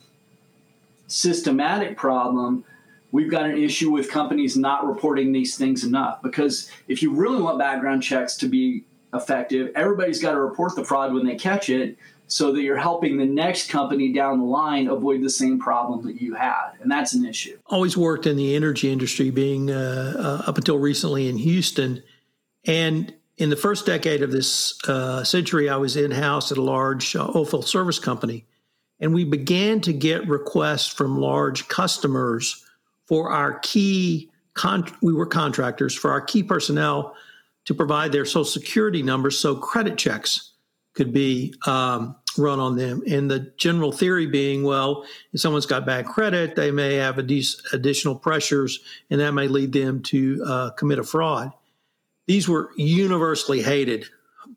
systematic 1.07 1.97
problem, 1.97 2.67
we've 3.13 3.31
got 3.31 3.47
an 3.47 3.57
issue 3.57 3.91
with 3.91 4.11
companies 4.11 4.59
not 4.59 4.87
reporting 4.87 5.33
these 5.33 5.57
things 5.57 5.85
enough 5.85 6.21
because 6.21 6.71
if 6.87 7.01
you 7.01 7.15
really 7.15 7.41
want 7.41 7.59
background 7.59 8.03
checks 8.03 8.37
to 8.37 8.47
be 8.47 8.85
effective, 9.15 9.73
everybody's 9.75 10.21
got 10.21 10.33
to 10.33 10.41
report 10.41 10.77
the 10.77 10.85
fraud 10.85 11.15
when 11.15 11.25
they 11.25 11.35
catch 11.35 11.71
it 11.71 11.97
so 12.27 12.53
that 12.53 12.61
you're 12.61 12.77
helping 12.77 13.17
the 13.17 13.25
next 13.25 13.71
company 13.71 14.13
down 14.13 14.39
the 14.39 14.45
line 14.45 14.89
avoid 14.89 15.23
the 15.23 15.31
same 15.31 15.59
problem 15.59 16.05
that 16.05 16.21
you 16.21 16.35
had. 16.35 16.73
And 16.83 16.91
that's 16.91 17.15
an 17.15 17.25
issue. 17.25 17.57
Always 17.65 17.97
worked 17.97 18.27
in 18.27 18.37
the 18.37 18.55
energy 18.55 18.93
industry, 18.93 19.31
being 19.31 19.71
uh, 19.71 20.43
uh, 20.45 20.51
up 20.51 20.59
until 20.59 20.79
recently 20.79 21.27
in 21.27 21.39
Houston. 21.39 22.03
And 22.67 23.15
in 23.39 23.51
the 23.51 23.57
first 23.57 23.85
decade 23.85 24.23
of 24.23 24.33
this 24.33 24.79
uh, 24.89 25.23
century, 25.23 25.69
I 25.69 25.77
was 25.77 25.97
in 25.97 26.11
house 26.11 26.51
at 26.51 26.59
a 26.59 26.63
large 26.63 27.15
uh, 27.15 27.45
service 27.63 27.99
company. 27.99 28.47
And 28.99 29.13
we 29.13 29.25
began 29.25 29.81
to 29.83 29.93
get 29.93 30.27
requests 30.27 30.89
from 30.89 31.21
large 31.21 31.69
customers 31.69 32.65
for 33.07 33.31
our 33.31 33.59
key, 33.59 34.31
con- 34.55 34.91
we 35.03 35.13
were 35.13 35.27
contractors, 35.27 35.95
for 35.95 36.11
our 36.11 36.21
key 36.21 36.43
personnel 36.43 37.15
to 37.67 37.75
provide 37.75 38.13
their 38.13 38.25
social 38.25 38.45
security 38.45 39.03
numbers 39.03 39.39
so 39.39 39.55
credit 39.55 39.99
checks 39.99 40.53
could 40.95 41.13
be 41.13 41.55
um, 41.67 42.17
run 42.39 42.59
on 42.59 42.77
them. 42.77 43.03
And 43.07 43.31
the 43.31 43.53
general 43.59 43.93
theory 43.93 44.27
being, 44.27 44.63
well, 44.63 45.05
if 45.35 45.41
someone's 45.41 45.67
got 45.67 45.85
bad 45.85 46.07
credit, 46.07 46.57
they 46.57 46.71
may 46.71 46.95
have 46.95 47.19
additional 47.19 48.15
pressures, 48.15 48.81
and 49.11 49.21
that 49.21 49.33
may 49.33 49.47
lead 49.47 49.73
them 49.73 50.03
to 50.05 50.43
uh, 50.47 50.71
commit 50.71 50.99
a 50.99 51.05
fraud. 51.05 51.53
These 52.27 52.49
were 52.49 52.71
universally 52.77 53.63
hated 53.63 54.07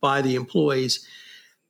by 0.02 0.22
the 0.22 0.36
employees, 0.36 1.08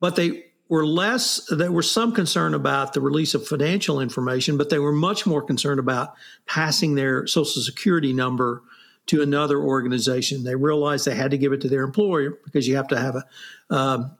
but 0.00 0.16
they 0.16 0.44
were 0.68 0.86
less, 0.86 1.44
there 1.50 1.72
was 1.72 1.90
some 1.90 2.12
concern 2.12 2.54
about 2.54 2.92
the 2.92 3.00
release 3.00 3.34
of 3.34 3.46
financial 3.46 4.00
information, 4.00 4.56
but 4.56 4.70
they 4.70 4.78
were 4.78 4.92
much 4.92 5.26
more 5.26 5.42
concerned 5.42 5.80
about 5.80 6.14
passing 6.46 6.94
their 6.94 7.26
social 7.26 7.60
security 7.60 8.12
number 8.12 8.62
to 9.06 9.20
another 9.20 9.58
organization. 9.58 10.44
They 10.44 10.54
realized 10.54 11.04
they 11.04 11.16
had 11.16 11.32
to 11.32 11.38
give 11.38 11.52
it 11.52 11.60
to 11.62 11.68
their 11.68 11.82
employer 11.82 12.38
because 12.44 12.68
you 12.68 12.76
have 12.76 12.86
to 12.88 12.98
have 12.98 13.16
um, 13.68 14.12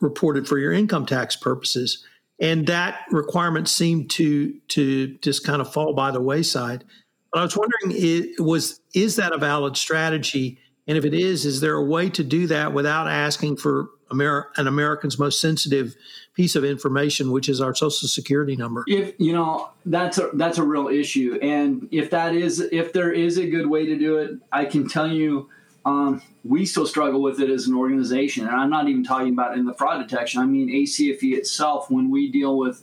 reported 0.00 0.48
for 0.48 0.56
your 0.56 0.72
income 0.72 1.04
tax 1.04 1.36
purposes, 1.36 2.02
and 2.40 2.66
that 2.66 3.00
requirement 3.10 3.68
seemed 3.68 4.08
to 4.12 4.54
to 4.68 5.08
just 5.18 5.44
kind 5.44 5.60
of 5.60 5.70
fall 5.70 5.92
by 5.92 6.10
the 6.10 6.22
wayside. 6.22 6.84
But 7.30 7.40
I 7.40 7.42
was 7.42 7.56
wondering, 7.56 7.92
it 8.02 8.40
was 8.40 8.80
is 8.94 9.16
that 9.16 9.32
a 9.32 9.38
valid 9.38 9.76
strategy? 9.76 10.58
And 10.88 10.96
if 10.96 11.04
it 11.04 11.12
is, 11.12 11.44
is 11.44 11.60
there 11.60 11.74
a 11.74 11.84
way 11.84 12.08
to 12.08 12.24
do 12.24 12.46
that 12.46 12.72
without 12.72 13.06
asking 13.06 13.58
for 13.58 13.90
an 14.10 14.66
American's 14.66 15.18
most 15.18 15.38
sensitive 15.38 15.94
piece 16.34 16.56
of 16.56 16.64
information, 16.64 17.30
which 17.30 17.50
is 17.50 17.60
our 17.60 17.74
social 17.74 18.08
security 18.08 18.56
number? 18.56 18.84
If 18.86 19.12
you 19.18 19.34
know 19.34 19.70
that's 19.84 20.16
a 20.16 20.30
that's 20.32 20.56
a 20.56 20.62
real 20.62 20.88
issue, 20.88 21.38
and 21.42 21.86
if 21.92 22.10
that 22.10 22.34
is 22.34 22.60
if 22.60 22.94
there 22.94 23.12
is 23.12 23.36
a 23.36 23.46
good 23.46 23.66
way 23.66 23.84
to 23.84 23.98
do 23.98 24.16
it, 24.16 24.38
I 24.50 24.64
can 24.64 24.88
tell 24.88 25.06
you. 25.06 25.50
Um, 25.84 26.20
we 26.44 26.66
still 26.66 26.86
struggle 26.86 27.22
with 27.22 27.40
it 27.40 27.48
as 27.48 27.66
an 27.66 27.74
organization, 27.74 28.46
and 28.46 28.54
I'm 28.54 28.68
not 28.68 28.88
even 28.88 29.04
talking 29.04 29.32
about 29.32 29.56
in 29.56 29.64
the 29.64 29.72
fraud 29.72 30.06
detection. 30.06 30.42
I 30.42 30.44
mean 30.44 30.68
ACFE 30.68 31.34
itself. 31.34 31.90
When 31.90 32.10
we 32.10 32.30
deal 32.30 32.58
with 32.58 32.82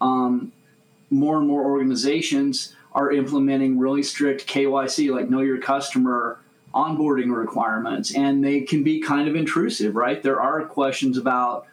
um, 0.00 0.52
more 1.10 1.38
and 1.38 1.48
more 1.48 1.64
organizations 1.64 2.76
are 2.92 3.10
implementing 3.10 3.78
really 3.78 4.04
strict 4.04 4.46
KYC, 4.46 5.12
like 5.12 5.30
know 5.30 5.40
your 5.40 5.58
customer 5.58 6.38
onboarding 6.74 7.34
requirements, 7.34 8.14
and 8.14 8.44
they 8.44 8.60
can 8.60 8.82
be 8.82 9.00
kind 9.00 9.28
of 9.28 9.34
intrusive, 9.34 9.96
right? 9.96 10.22
There 10.22 10.40
are 10.40 10.64
questions 10.64 11.16
about 11.16 11.66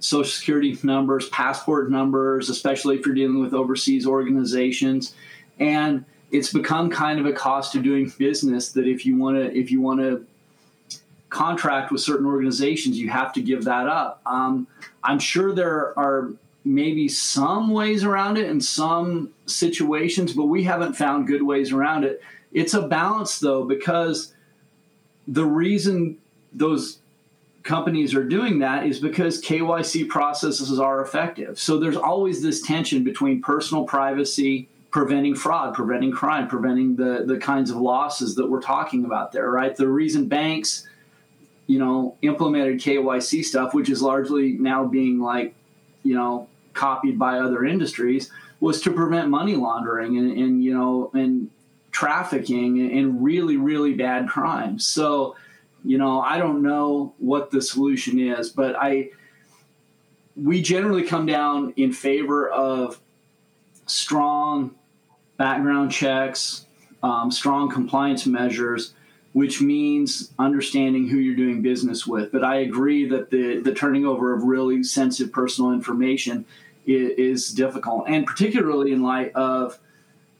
social 0.00 0.30
security 0.30 0.76
numbers, 0.82 1.28
passport 1.28 1.90
numbers, 1.90 2.48
especially 2.48 2.98
if 2.98 3.06
you're 3.06 3.14
dealing 3.14 3.40
with 3.40 3.54
overseas 3.54 4.06
organizations. 4.06 5.14
And 5.58 6.04
it's 6.30 6.52
become 6.52 6.90
kind 6.90 7.20
of 7.20 7.26
a 7.26 7.32
cost 7.32 7.74
of 7.74 7.82
doing 7.82 8.12
business 8.18 8.72
that 8.72 8.86
if 8.86 9.06
you 9.06 9.16
want 9.16 9.36
to 9.36 9.56
if 9.56 9.70
you 9.70 9.80
want 9.80 10.00
to 10.00 10.26
contract 11.28 11.90
with 11.90 12.00
certain 12.00 12.26
organizations, 12.26 12.98
you 12.98 13.08
have 13.08 13.32
to 13.32 13.40
give 13.40 13.64
that 13.64 13.86
up. 13.86 14.20
Um, 14.26 14.66
I'm 15.02 15.18
sure 15.18 15.54
there 15.54 15.98
are 15.98 16.30
maybe 16.64 17.08
some 17.08 17.70
ways 17.70 18.04
around 18.04 18.38
it 18.38 18.48
in 18.48 18.60
some 18.60 19.32
situations, 19.46 20.32
but 20.32 20.44
we 20.44 20.62
haven't 20.64 20.94
found 20.94 21.26
good 21.26 21.42
ways 21.42 21.72
around 21.72 22.04
it. 22.04 22.22
It's 22.52 22.74
a 22.74 22.82
balance 22.82 23.38
though, 23.38 23.64
because 23.64 24.34
the 25.26 25.44
reason 25.44 26.18
those 26.52 26.98
companies 27.62 28.14
are 28.14 28.24
doing 28.24 28.58
that 28.58 28.86
is 28.86 28.98
because 28.98 29.40
KYC 29.40 30.08
processes 30.08 30.78
are 30.78 31.00
effective. 31.00 31.58
So 31.58 31.78
there's 31.78 31.96
always 31.96 32.42
this 32.42 32.60
tension 32.62 33.04
between 33.04 33.40
personal 33.40 33.84
privacy, 33.84 34.68
preventing 34.90 35.34
fraud, 35.34 35.74
preventing 35.74 36.12
crime, 36.12 36.48
preventing 36.48 36.96
the, 36.96 37.24
the 37.26 37.38
kinds 37.38 37.70
of 37.70 37.76
losses 37.76 38.34
that 38.34 38.48
we're 38.48 38.60
talking 38.60 39.04
about 39.04 39.32
there, 39.32 39.50
right? 39.50 39.74
The 39.74 39.88
reason 39.88 40.26
banks, 40.28 40.86
you 41.66 41.78
know, 41.78 42.16
implemented 42.22 42.80
KYC 42.80 43.44
stuff, 43.44 43.74
which 43.74 43.88
is 43.88 44.02
largely 44.02 44.52
now 44.52 44.84
being 44.84 45.20
like, 45.20 45.54
you 46.02 46.14
know, 46.14 46.48
copied 46.74 47.18
by 47.18 47.38
other 47.38 47.64
industries, 47.64 48.30
was 48.60 48.80
to 48.82 48.90
prevent 48.90 49.28
money 49.28 49.54
laundering 49.54 50.18
and, 50.18 50.36
and 50.36 50.64
you 50.64 50.74
know, 50.74 51.10
and 51.14 51.50
trafficking 51.92 52.90
and 52.98 53.22
really, 53.22 53.58
really 53.58 53.94
bad 53.94 54.26
crimes. 54.28 54.86
So, 54.86 55.36
you 55.84 55.98
know, 55.98 56.20
I 56.20 56.38
don't 56.38 56.62
know 56.62 57.14
what 57.18 57.50
the 57.50 57.60
solution 57.60 58.18
is, 58.18 58.48
but 58.48 58.74
I 58.76 59.10
we 60.34 60.62
generally 60.62 61.02
come 61.02 61.26
down 61.26 61.74
in 61.76 61.92
favor 61.92 62.48
of 62.48 62.98
strong 63.84 64.74
background 65.36 65.92
checks, 65.92 66.66
um, 67.02 67.30
strong 67.30 67.70
compliance 67.70 68.24
measures, 68.24 68.94
which 69.34 69.60
means 69.60 70.32
understanding 70.38 71.08
who 71.08 71.18
you're 71.18 71.36
doing 71.36 71.60
business 71.60 72.06
with. 72.06 72.32
But 72.32 72.42
I 72.42 72.56
agree 72.60 73.06
that 73.08 73.30
the 73.30 73.60
the 73.60 73.74
turning 73.74 74.06
over 74.06 74.32
of 74.32 74.44
really 74.44 74.82
sensitive 74.82 75.32
personal 75.32 75.72
information 75.72 76.46
is, 76.86 77.10
is 77.18 77.50
difficult, 77.50 78.04
and 78.08 78.26
particularly 78.26 78.92
in 78.92 79.02
light 79.02 79.32
of 79.34 79.78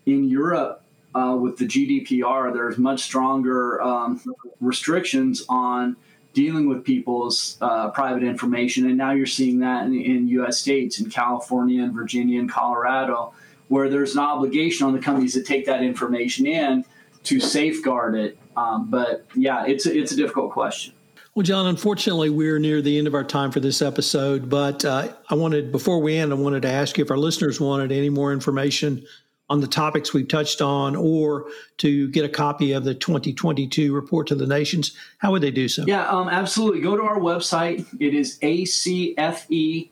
in 0.07 0.29
Europe 0.29 0.82
uh, 1.15 1.37
with 1.41 1.59
the 1.59 1.67
GDPR, 1.67 2.53
there's 2.53 2.79
much 2.79 3.03
stronger 3.03 3.81
um, 3.83 4.21
restrictions 4.61 5.45
on 5.49 5.97
dealing 6.33 6.69
with 6.69 6.85
people's 6.85 7.59
uh, 7.61 7.91
private 7.91 8.23
information. 8.23 8.87
And 8.87 8.97
now 8.97 9.13
you're 9.13 9.27
seeing 9.27 9.59
that 9.61 9.85
in, 9.85 10.01
in, 10.01 10.29
US 10.29 10.59
states, 10.59 10.99
in 11.01 11.11
California 11.11 11.83
and 11.83 11.93
Virginia 11.93 12.41
and 12.41 12.51
Colorado, 12.51 13.35
where 13.69 13.91
there's 13.91 14.15
an 14.15 14.21
obligation 14.21 14.87
on 14.87 14.95
the 14.95 14.99
companies 14.99 15.35
to 15.35 15.43
take 15.43 15.67
that 15.67 15.83
information 15.83 16.47
in 16.47 16.85
to 17.25 17.41
safeguard 17.41 18.15
it. 18.15 18.39
Um, 18.57 18.91
but 18.91 19.27
yeah, 19.35 19.67
it's 19.67 19.87
a, 19.87 19.97
it's 19.97 20.13
a 20.13 20.17
difficult 20.17 20.53
question. 20.53 20.95
Well, 21.35 21.45
John, 21.45 21.67
unfortunately, 21.67 22.29
we're 22.29 22.59
near 22.59 22.83
the 22.83 22.99
end 22.99 23.07
of 23.07 23.15
our 23.15 23.25
time 23.25 23.53
for 23.53 23.61
this 23.61 23.81
episode. 23.81 24.51
But 24.51 24.85
uh, 24.85 25.15
I 25.31 25.35
wanted, 25.35 25.73
before 25.73 25.99
we 25.99 26.17
end, 26.17 26.31
I 26.31 26.35
wanted 26.35 26.63
to 26.63 26.69
ask 26.69 26.99
you 26.99 27.05
if 27.05 27.11
our 27.11 27.17
listeners 27.17 27.59
wanted 27.59 27.91
any 27.91 28.11
more 28.11 28.35
information 28.35 29.07
on 29.53 29.61
the 29.61 29.67
topics 29.67 30.15
we've 30.15 30.29
touched 30.29 30.63
on 30.63 30.97
or 30.97 31.45
to 31.77 32.09
get 32.09 32.25
a 32.25 32.29
copy 32.29 32.73
of 32.73 32.85
the 32.85 32.95
2022 32.95 33.95
report 33.95 34.27
to 34.29 34.35
the 34.35 34.47
nations, 34.47 34.97
how 35.19 35.31
would 35.31 35.43
they 35.43 35.51
do 35.51 35.69
so? 35.69 35.85
Yeah, 35.87 36.09
um, 36.09 36.31
absolutely. 36.31 36.81
Go 36.81 36.97
to 36.97 37.03
our 37.03 37.19
website. 37.19 37.87
It 38.01 38.15
is 38.15 38.39
acfe.com. 38.39 39.89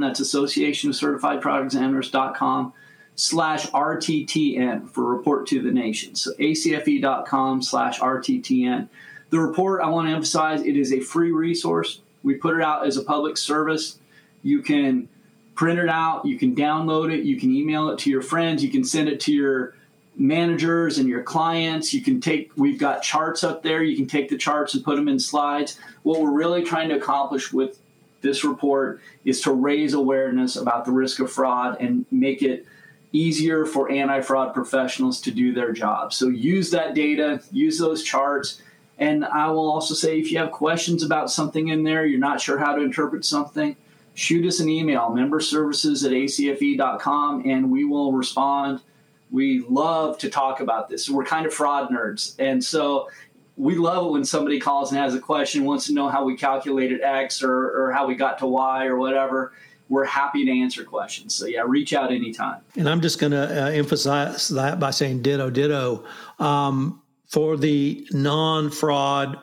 That's 0.00 0.18
Association 0.18 0.90
of 0.90 0.96
Certified 0.96 1.40
Fraud 1.40 1.64
Examiners.com 1.64 2.72
slash 3.14 3.68
RTTN 3.68 4.90
for 4.90 5.04
report 5.04 5.46
to 5.46 5.62
the 5.62 5.70
nations. 5.70 6.22
So 6.22 6.32
acfe.com 6.32 7.62
slash 7.62 8.00
RTTN. 8.00 8.88
The 9.30 9.38
report, 9.38 9.82
I 9.82 9.88
want 9.88 10.08
to 10.08 10.14
emphasize, 10.14 10.62
it 10.62 10.76
is 10.76 10.92
a 10.92 10.98
free 10.98 11.30
resource. 11.30 12.00
We 12.24 12.34
put 12.34 12.56
it 12.56 12.62
out 12.62 12.88
as 12.88 12.96
a 12.96 13.04
public 13.04 13.36
service. 13.36 14.00
You 14.42 14.62
can 14.62 15.08
print 15.54 15.78
it 15.78 15.88
out, 15.88 16.24
you 16.24 16.38
can 16.38 16.54
download 16.54 17.12
it, 17.12 17.24
you 17.24 17.38
can 17.38 17.54
email 17.54 17.88
it 17.90 17.98
to 18.00 18.10
your 18.10 18.22
friends, 18.22 18.62
you 18.62 18.70
can 18.70 18.84
send 18.84 19.08
it 19.08 19.20
to 19.20 19.32
your 19.32 19.74
managers 20.16 20.98
and 20.98 21.08
your 21.08 21.22
clients. 21.22 21.92
You 21.92 22.02
can 22.02 22.20
take, 22.20 22.52
we've 22.56 22.78
got 22.78 23.02
charts 23.02 23.42
up 23.42 23.62
there, 23.62 23.82
you 23.82 23.96
can 23.96 24.06
take 24.06 24.28
the 24.28 24.38
charts 24.38 24.74
and 24.74 24.84
put 24.84 24.96
them 24.96 25.08
in 25.08 25.18
slides. 25.18 25.78
What 26.02 26.20
we're 26.20 26.30
really 26.30 26.64
trying 26.64 26.88
to 26.90 26.96
accomplish 26.96 27.52
with 27.52 27.78
this 28.20 28.44
report 28.44 29.00
is 29.24 29.40
to 29.42 29.52
raise 29.52 29.92
awareness 29.92 30.56
about 30.56 30.84
the 30.84 30.92
risk 30.92 31.20
of 31.20 31.30
fraud 31.30 31.76
and 31.80 32.06
make 32.10 32.42
it 32.42 32.66
easier 33.12 33.64
for 33.64 33.90
anti 33.90 34.20
fraud 34.20 34.54
professionals 34.54 35.20
to 35.22 35.30
do 35.30 35.52
their 35.52 35.72
job. 35.72 36.12
So 36.12 36.28
use 36.28 36.70
that 36.70 36.94
data, 36.94 37.42
use 37.52 37.78
those 37.78 38.02
charts. 38.02 38.60
And 38.98 39.24
I 39.24 39.48
will 39.48 39.70
also 39.70 39.94
say 39.94 40.18
if 40.18 40.30
you 40.30 40.38
have 40.38 40.52
questions 40.52 41.02
about 41.02 41.30
something 41.30 41.68
in 41.68 41.82
there, 41.82 42.06
you're 42.06 42.20
not 42.20 42.40
sure 42.40 42.58
how 42.58 42.74
to 42.74 42.82
interpret 42.82 43.24
something, 43.24 43.76
shoot 44.14 44.46
us 44.46 44.60
an 44.60 44.68
email, 44.68 45.10
memberservices 45.10 46.04
at 46.04 46.12
acfe.com, 46.12 47.42
and 47.48 47.70
we 47.70 47.84
will 47.84 48.12
respond. 48.12 48.80
We 49.30 49.64
love 49.68 50.18
to 50.18 50.30
talk 50.30 50.60
about 50.60 50.88
this. 50.88 51.10
We're 51.10 51.24
kind 51.24 51.44
of 51.46 51.52
fraud 51.52 51.90
nerds. 51.90 52.36
And 52.38 52.62
so 52.64 53.08
we 53.56 53.76
love 53.76 54.06
it 54.06 54.10
when 54.10 54.24
somebody 54.24 54.60
calls 54.60 54.90
and 54.92 55.00
has 55.00 55.14
a 55.14 55.20
question, 55.20 55.64
wants 55.64 55.86
to 55.86 55.92
know 55.92 56.08
how 56.08 56.24
we 56.24 56.36
calculated 56.36 57.02
X 57.02 57.42
or, 57.42 57.86
or 57.86 57.92
how 57.92 58.06
we 58.06 58.14
got 58.14 58.38
to 58.38 58.46
Y 58.46 58.86
or 58.86 58.96
whatever. 58.96 59.52
We're 59.88 60.04
happy 60.04 60.44
to 60.46 60.50
answer 60.50 60.82
questions. 60.82 61.34
So, 61.34 61.46
yeah, 61.46 61.62
reach 61.66 61.92
out 61.92 62.10
anytime. 62.10 62.62
And 62.76 62.88
I'm 62.88 63.00
just 63.00 63.18
going 63.18 63.32
to 63.32 63.66
uh, 63.66 63.70
emphasize 63.70 64.48
that 64.48 64.80
by 64.80 64.90
saying 64.90 65.22
ditto, 65.22 65.50
ditto. 65.50 66.04
Um, 66.38 67.02
for 67.34 67.56
the 67.56 68.06
non 68.12 68.70
fraud 68.70 69.38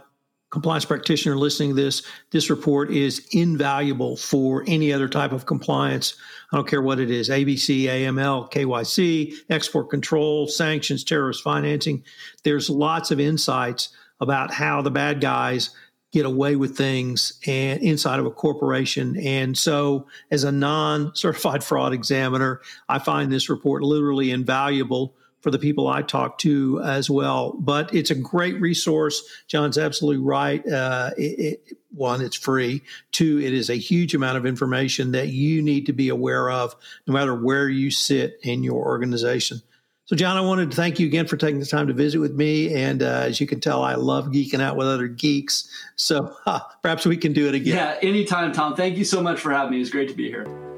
compliance 0.52 0.86
practitioner 0.86 1.38
listening 1.38 1.70
to 1.70 1.82
this, 1.82 2.04
this 2.30 2.50
report 2.50 2.92
is 2.92 3.26
invaluable 3.32 4.18
for 4.18 4.64
any 4.68 4.94
other 4.94 5.08
type 5.08 5.32
of 5.32 5.46
compliance. 5.46 6.16
I 6.52 6.58
don't 6.58 6.68
care 6.68 6.82
what 6.82 7.00
it 7.00 7.10
is 7.10 7.30
ABC, 7.30 7.84
AML, 7.84 8.52
KYC, 8.52 9.34
export 9.50 9.90
control, 9.90 10.48
sanctions, 10.48 11.04
terrorist 11.04 11.42
financing. 11.42 12.04
There's 12.44 12.70
lots 12.70 13.12
of 13.12 13.20
insights 13.20 13.90
about 14.20 14.54
how 14.54 14.82
the 14.82 14.92
bad 14.92 15.22
guys 15.22 15.72
get 16.12 16.26
away 16.26 16.58
with 16.58 16.76
things 16.76 17.40
and 17.48 17.82
inside 17.82 18.20
of 18.20 18.26
a 18.26 18.32
corporation. 18.32 19.18
And 19.18 19.58
so 19.58 20.08
as 20.30 20.44
a 20.44 20.52
non-certified 20.52 21.64
fraud 21.64 21.94
examiner, 21.94 22.60
I 22.90 23.00
find 23.00 23.32
this 23.32 23.50
report 23.50 23.84
literally 23.84 24.32
invaluable 24.32 25.16
for 25.42 25.52
the 25.52 25.60
people 25.60 25.88
I 25.88 26.02
talk 26.02 26.38
to 26.40 26.82
as 26.82 27.10
well. 27.10 27.54
But 27.54 27.94
it's 27.94 28.12
a 28.12 28.16
great 28.16 28.60
resource. 28.62 29.22
John's 29.48 29.78
absolutely 29.78 30.24
right. 30.24 30.66
Uh, 30.68 31.12
it, 31.18 31.40
it, 31.68 31.78
one, 31.94 32.22
it's 32.22 32.38
free. 32.38 32.84
Two, 33.12 33.40
it 33.40 33.54
is 33.54 33.70
a 33.70 33.76
huge 33.76 34.16
amount 34.16 34.38
of 34.38 34.46
information 34.46 35.12
that 35.12 35.28
you 35.28 35.62
need 35.62 35.88
to 35.88 35.94
be 35.94 36.10
aware 36.10 36.50
of 36.50 36.76
no 37.08 37.14
matter 37.14 37.36
where 37.36 37.68
you 37.68 37.92
sit 37.92 38.40
in 38.44 38.64
your 38.64 38.86
organization. 38.86 39.62
So, 40.06 40.16
John, 40.16 40.36
I 40.36 40.42
wanted 40.42 40.72
to 40.72 40.76
thank 40.76 41.00
you 41.00 41.08
again 41.08 41.26
for 41.26 41.38
taking 41.38 41.60
the 41.60 41.66
time 41.66 41.88
to 41.88 41.94
visit 41.94 42.20
with 42.20 42.34
me. 42.34 42.74
And 42.76 43.02
uh, 43.02 43.24
as 43.28 43.40
you 43.40 43.48
can 43.48 43.62
tell, 43.62 43.82
I 43.82 43.96
love 43.96 44.28
geeking 44.28 44.62
out 44.62 44.76
with 44.76 44.88
other 44.88 45.08
geeks. 45.08 45.70
So 45.96 46.36
uh, 46.46 46.60
perhaps 46.82 47.06
we 47.06 47.18
can 47.18 47.34
do 47.34 47.48
it 47.48 47.56
again. 47.56 47.78
Yeah, 47.78 47.98
anytime, 48.02 48.52
Tom. 48.52 48.76
Thank 48.76 48.98
you 48.98 49.06
so 49.06 49.22
much 49.22 49.40
for 49.40 49.54
having 49.54 49.72
me. 49.72 49.82
It's 49.82 49.90
great 49.90 50.10
to 50.10 50.16
be 50.16 50.28
here. 50.28 50.71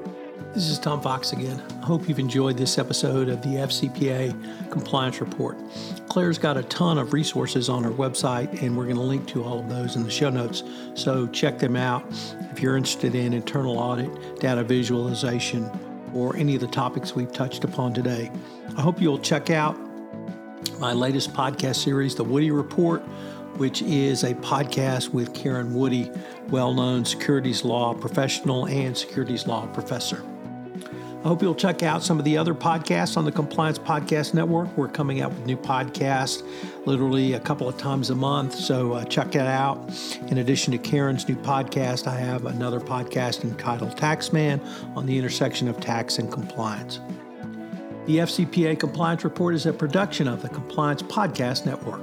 This 0.54 0.68
is 0.68 0.78
Tom 0.78 1.00
Fox 1.00 1.32
again. 1.32 1.60
I 1.82 1.84
hope 1.84 2.08
you've 2.08 2.20
enjoyed 2.20 2.56
this 2.56 2.78
episode 2.78 3.28
of 3.28 3.42
the 3.42 3.56
FCPA 3.56 4.70
Compliance 4.70 5.20
Report. 5.20 5.58
Claire's 6.08 6.38
got 6.38 6.56
a 6.56 6.62
ton 6.62 6.96
of 6.96 7.12
resources 7.12 7.68
on 7.68 7.82
her 7.82 7.90
website, 7.90 8.62
and 8.62 8.78
we're 8.78 8.84
going 8.84 8.94
to 8.94 9.02
link 9.02 9.26
to 9.30 9.42
all 9.42 9.58
of 9.58 9.68
those 9.68 9.96
in 9.96 10.04
the 10.04 10.10
show 10.12 10.30
notes. 10.30 10.62
So 10.94 11.26
check 11.26 11.58
them 11.58 11.74
out 11.74 12.04
if 12.52 12.60
you're 12.60 12.76
interested 12.76 13.16
in 13.16 13.32
internal 13.32 13.76
audit, 13.80 14.38
data 14.38 14.62
visualization, 14.62 15.68
or 16.14 16.36
any 16.36 16.54
of 16.54 16.60
the 16.60 16.68
topics 16.68 17.16
we've 17.16 17.32
touched 17.32 17.64
upon 17.64 17.92
today. 17.92 18.30
I 18.76 18.80
hope 18.80 19.00
you'll 19.00 19.18
check 19.18 19.50
out 19.50 19.76
my 20.78 20.92
latest 20.92 21.32
podcast 21.32 21.82
series, 21.82 22.14
The 22.14 22.22
Woody 22.22 22.52
Report, 22.52 23.02
which 23.56 23.82
is 23.82 24.22
a 24.22 24.34
podcast 24.34 25.08
with 25.08 25.34
Karen 25.34 25.74
Woody, 25.74 26.12
well 26.50 26.72
known 26.72 27.04
securities 27.04 27.64
law 27.64 27.92
professional 27.92 28.68
and 28.68 28.96
securities 28.96 29.48
law 29.48 29.66
professor. 29.66 30.24
I 31.24 31.28
hope 31.28 31.40
you'll 31.40 31.54
check 31.54 31.82
out 31.82 32.02
some 32.02 32.18
of 32.18 32.26
the 32.26 32.36
other 32.36 32.54
podcasts 32.54 33.16
on 33.16 33.24
the 33.24 33.32
Compliance 33.32 33.78
Podcast 33.78 34.34
Network. 34.34 34.68
We're 34.76 34.88
coming 34.88 35.22
out 35.22 35.32
with 35.32 35.46
new 35.46 35.56
podcasts 35.56 36.46
literally 36.84 37.32
a 37.32 37.40
couple 37.40 37.66
of 37.66 37.78
times 37.78 38.10
a 38.10 38.14
month, 38.14 38.54
so 38.54 38.92
uh, 38.92 39.04
check 39.04 39.32
that 39.32 39.46
out. 39.46 39.90
In 40.28 40.36
addition 40.36 40.72
to 40.72 40.78
Karen's 40.78 41.26
new 41.26 41.36
podcast, 41.36 42.06
I 42.06 42.16
have 42.16 42.44
another 42.44 42.78
podcast 42.78 43.42
entitled 43.42 43.96
Taxman 43.96 44.60
on 44.94 45.06
the 45.06 45.16
intersection 45.16 45.66
of 45.66 45.80
tax 45.80 46.18
and 46.18 46.30
compliance. 46.30 47.00
The 48.04 48.18
FCPA 48.18 48.78
Compliance 48.78 49.24
Report 49.24 49.54
is 49.54 49.64
a 49.64 49.72
production 49.72 50.28
of 50.28 50.42
the 50.42 50.50
Compliance 50.50 51.02
Podcast 51.02 51.64
Network. 51.64 52.02